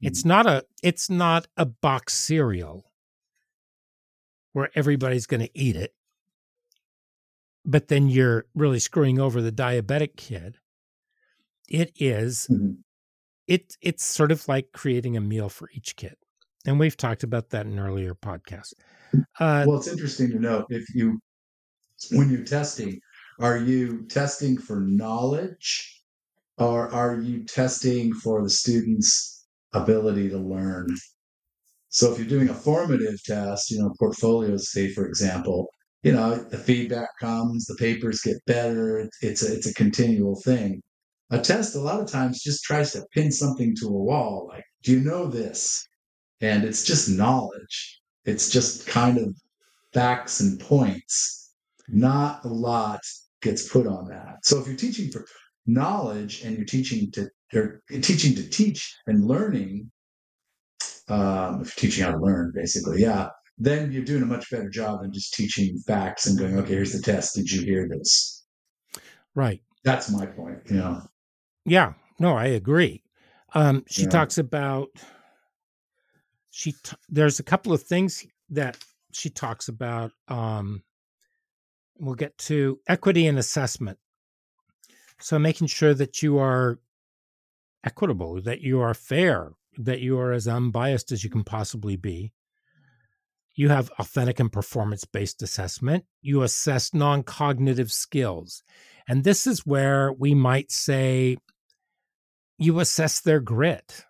[0.00, 0.26] It's mm.
[0.26, 2.90] not a it's not a box cereal
[4.52, 5.94] where everybody's going to eat it.
[7.64, 10.56] But then you're really screwing over the diabetic kid.
[11.68, 12.80] It is, mm-hmm.
[13.50, 16.14] It it's sort of like creating a meal for each kid.
[16.66, 18.74] And we've talked about that in earlier podcasts.
[19.38, 21.20] Uh, well, it's interesting to know if you
[22.12, 22.98] when you're testing,
[23.40, 26.02] are you testing for knowledge
[26.56, 29.40] or are you testing for the students
[29.72, 30.88] ability to learn.
[31.88, 35.68] So if you're doing a formative test, you know, portfolios, say for example,
[36.02, 39.08] you know, the feedback comes, the papers get better.
[39.20, 40.80] It's a, it's a continual thing.
[41.30, 44.48] A test a lot of times just tries to pin something to a wall.
[44.48, 45.86] Like, do you know this?
[46.40, 48.00] And it's just knowledge.
[48.24, 49.34] It's just kind of
[49.92, 51.52] facts and points.
[51.88, 53.00] Not a lot
[53.42, 54.44] gets put on that.
[54.44, 55.24] So if you're teaching for
[55.66, 59.90] knowledge and you're teaching to they're teaching to teach and learning.
[61.08, 63.28] Um, if you're teaching how to learn, basically, yeah,
[63.58, 66.92] then you're doing a much better job than just teaching facts and going, okay, here's
[66.92, 67.34] the test.
[67.34, 68.44] Did you hear this?
[69.34, 69.60] Right.
[69.82, 70.58] That's my point.
[70.66, 71.02] You know.
[71.64, 71.94] Yeah.
[72.18, 73.02] No, I agree.
[73.54, 74.10] Um, she yeah.
[74.10, 74.88] talks about
[76.50, 76.72] she.
[76.72, 78.76] T- there's a couple of things that
[79.12, 80.12] she talks about.
[80.28, 80.82] Um,
[81.98, 83.98] we'll get to equity and assessment.
[85.20, 86.78] So making sure that you are
[87.84, 92.32] equitable, that you are fair, that you are as unbiased as you can possibly be.
[93.54, 96.04] You have authentic and performance based assessment.
[96.22, 98.62] You assess non cognitive skills.
[99.08, 101.36] And this is where we might say
[102.60, 104.04] you assess their grit.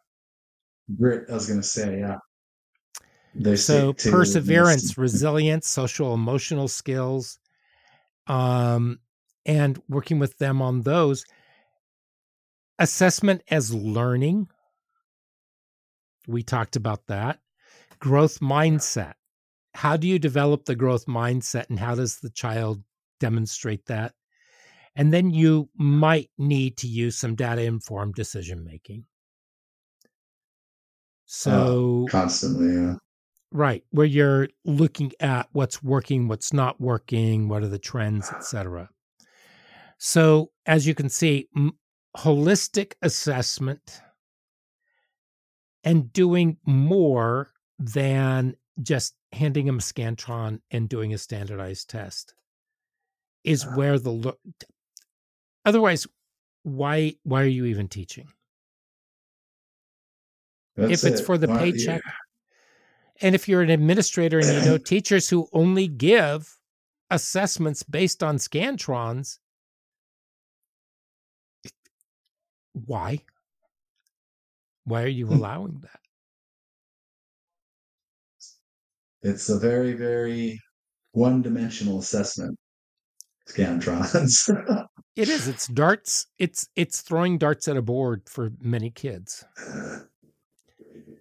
[0.99, 2.19] Grit, I was going to say, yeah.
[3.33, 7.39] They so perseverance, resilience, social emotional skills,
[8.27, 8.99] um,
[9.47, 11.25] and working with them on those
[12.81, 14.49] assessment as learning.
[16.27, 17.39] We talked about that.
[18.01, 19.15] Growth mindset.
[19.75, 22.83] How do you develop the growth mindset and how does the child
[23.21, 24.15] demonstrate that?
[24.97, 29.05] And then you might need to use some data informed decision making.
[31.27, 32.95] So, uh, constantly, yeah.
[33.53, 38.91] Right, where you're looking at what's working, what's not working, what are the trends, etc.
[39.99, 41.79] So, as you can see, m-
[42.17, 44.01] holistic assessment
[45.85, 52.35] and doing more than just handing them a Scantron and doing a standardized test
[53.45, 54.39] is where the look.
[55.65, 56.07] Otherwise,
[56.63, 58.29] why why are you even teaching?
[60.77, 61.25] That's if it's it.
[61.27, 61.69] for the Why- yeah.
[61.73, 62.03] paycheck,
[63.21, 66.59] and if you're an administrator and you know teachers who only give
[67.11, 69.39] assessments based on scantrons,
[72.73, 73.25] why?
[74.85, 75.33] Why are you Hmm.
[75.33, 76.01] allowing that?
[79.23, 80.59] It's a very, very
[81.13, 82.59] one-dimensional assessment.
[83.53, 84.49] Scantrons.
[85.17, 85.49] It is.
[85.49, 86.29] It's darts.
[86.39, 89.45] It's it's throwing darts at a board for many kids.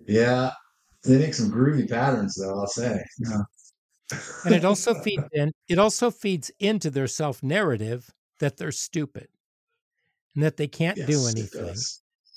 [0.08, 0.52] yeah,
[1.04, 2.60] they make some groovy patterns, though.
[2.60, 3.02] I'll say.
[3.18, 3.42] Yeah.
[4.46, 8.10] And it also feeds in it also feeds into their self-narrative
[8.40, 9.28] that they're stupid
[10.36, 11.76] and that they can't do Yes, it anything.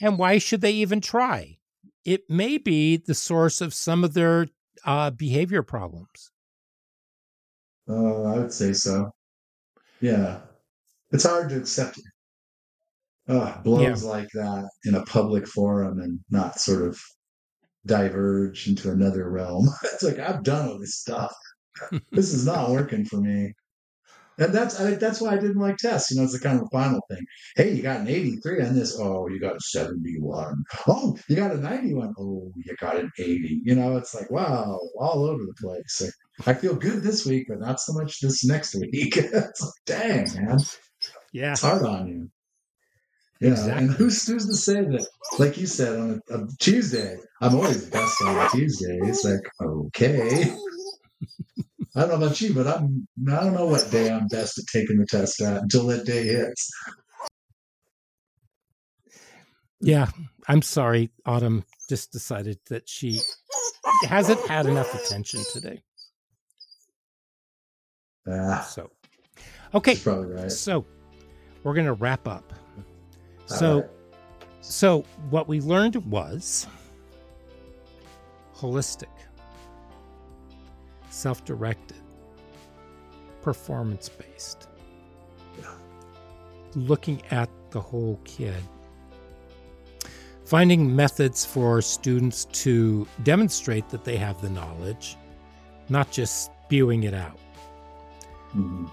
[0.00, 1.58] And why should they even try?
[2.04, 4.48] It may be the source of some of their
[4.84, 6.30] uh, behavior problems.
[7.88, 9.12] Uh, I would say so.
[10.02, 10.40] Yeah,
[11.12, 12.00] it's hard to accept
[13.28, 17.00] uh, blows like that in a public forum and not sort of
[17.86, 19.68] diverge into another realm.
[19.84, 21.32] It's like I've done with this stuff.
[22.10, 23.54] this is not working for me.
[24.38, 26.10] And that's I think that's why I didn't like tests.
[26.10, 27.24] You know, it's the kind of final thing.
[27.56, 28.98] Hey, you got an 83 on this.
[28.98, 30.54] Oh, you got a 71.
[30.88, 32.14] Oh, you got a 91.
[32.18, 33.60] Oh, you got an 80.
[33.64, 36.00] You know, it's like, wow, all over the place.
[36.00, 39.16] Like, I feel good this week, but not so much this next week.
[39.16, 40.58] it's like, dang, man.
[41.32, 41.52] Yeah.
[41.52, 42.28] It's hard on you.
[43.40, 43.72] Know, Exactly.
[43.72, 45.04] and who's who's to say that,
[45.40, 48.98] like you said, on a, a Tuesday, I'm always best on a Tuesday.
[49.02, 50.54] It's like, okay.
[51.94, 54.64] I don't know about you, but I'm I don't know what day I'm best at
[54.72, 56.70] taking the test at until that day hits.
[59.80, 60.08] Yeah.
[60.48, 61.10] I'm sorry.
[61.26, 63.20] Autumn just decided that she
[64.04, 65.82] hasn't had enough attention today.
[68.28, 68.90] Ah, So,
[69.74, 69.96] okay.
[70.04, 70.50] right.
[70.50, 70.86] So,
[71.62, 72.52] we're going to wrap up.
[73.50, 73.90] All So, right.
[74.60, 76.66] so what we learned was
[78.56, 79.08] holistic,
[81.12, 81.98] self-directed,
[83.42, 84.68] performance-based.
[85.60, 85.74] Yeah.
[86.74, 88.62] Looking at the whole kid.
[90.44, 95.16] Finding methods for students to demonstrate that they have the knowledge,
[95.88, 97.38] not just spewing it out.
[98.54, 98.90] Mhm.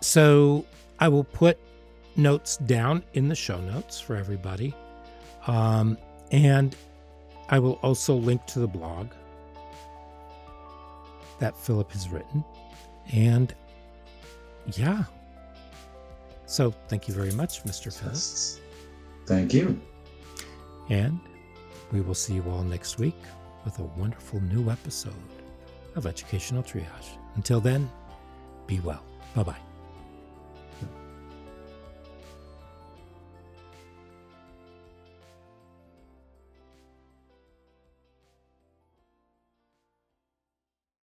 [0.00, 0.64] So
[0.98, 1.58] I will put
[2.16, 4.74] notes down in the show notes for everybody.
[5.46, 5.98] Um,
[6.30, 6.76] and
[7.48, 9.08] I will also link to the blog
[11.40, 12.44] that Philip has written.
[13.12, 13.54] And
[14.74, 15.04] yeah.
[16.46, 17.92] So thank you very much, Mr.
[17.92, 18.60] Philip.
[19.26, 19.80] Thank you.
[20.88, 21.20] And
[21.92, 23.16] we will see you all next week
[23.64, 25.14] with a wonderful new episode
[25.96, 27.16] of Educational Triage.
[27.36, 27.90] Until then,
[28.66, 29.04] be well.
[29.34, 29.69] Bye bye.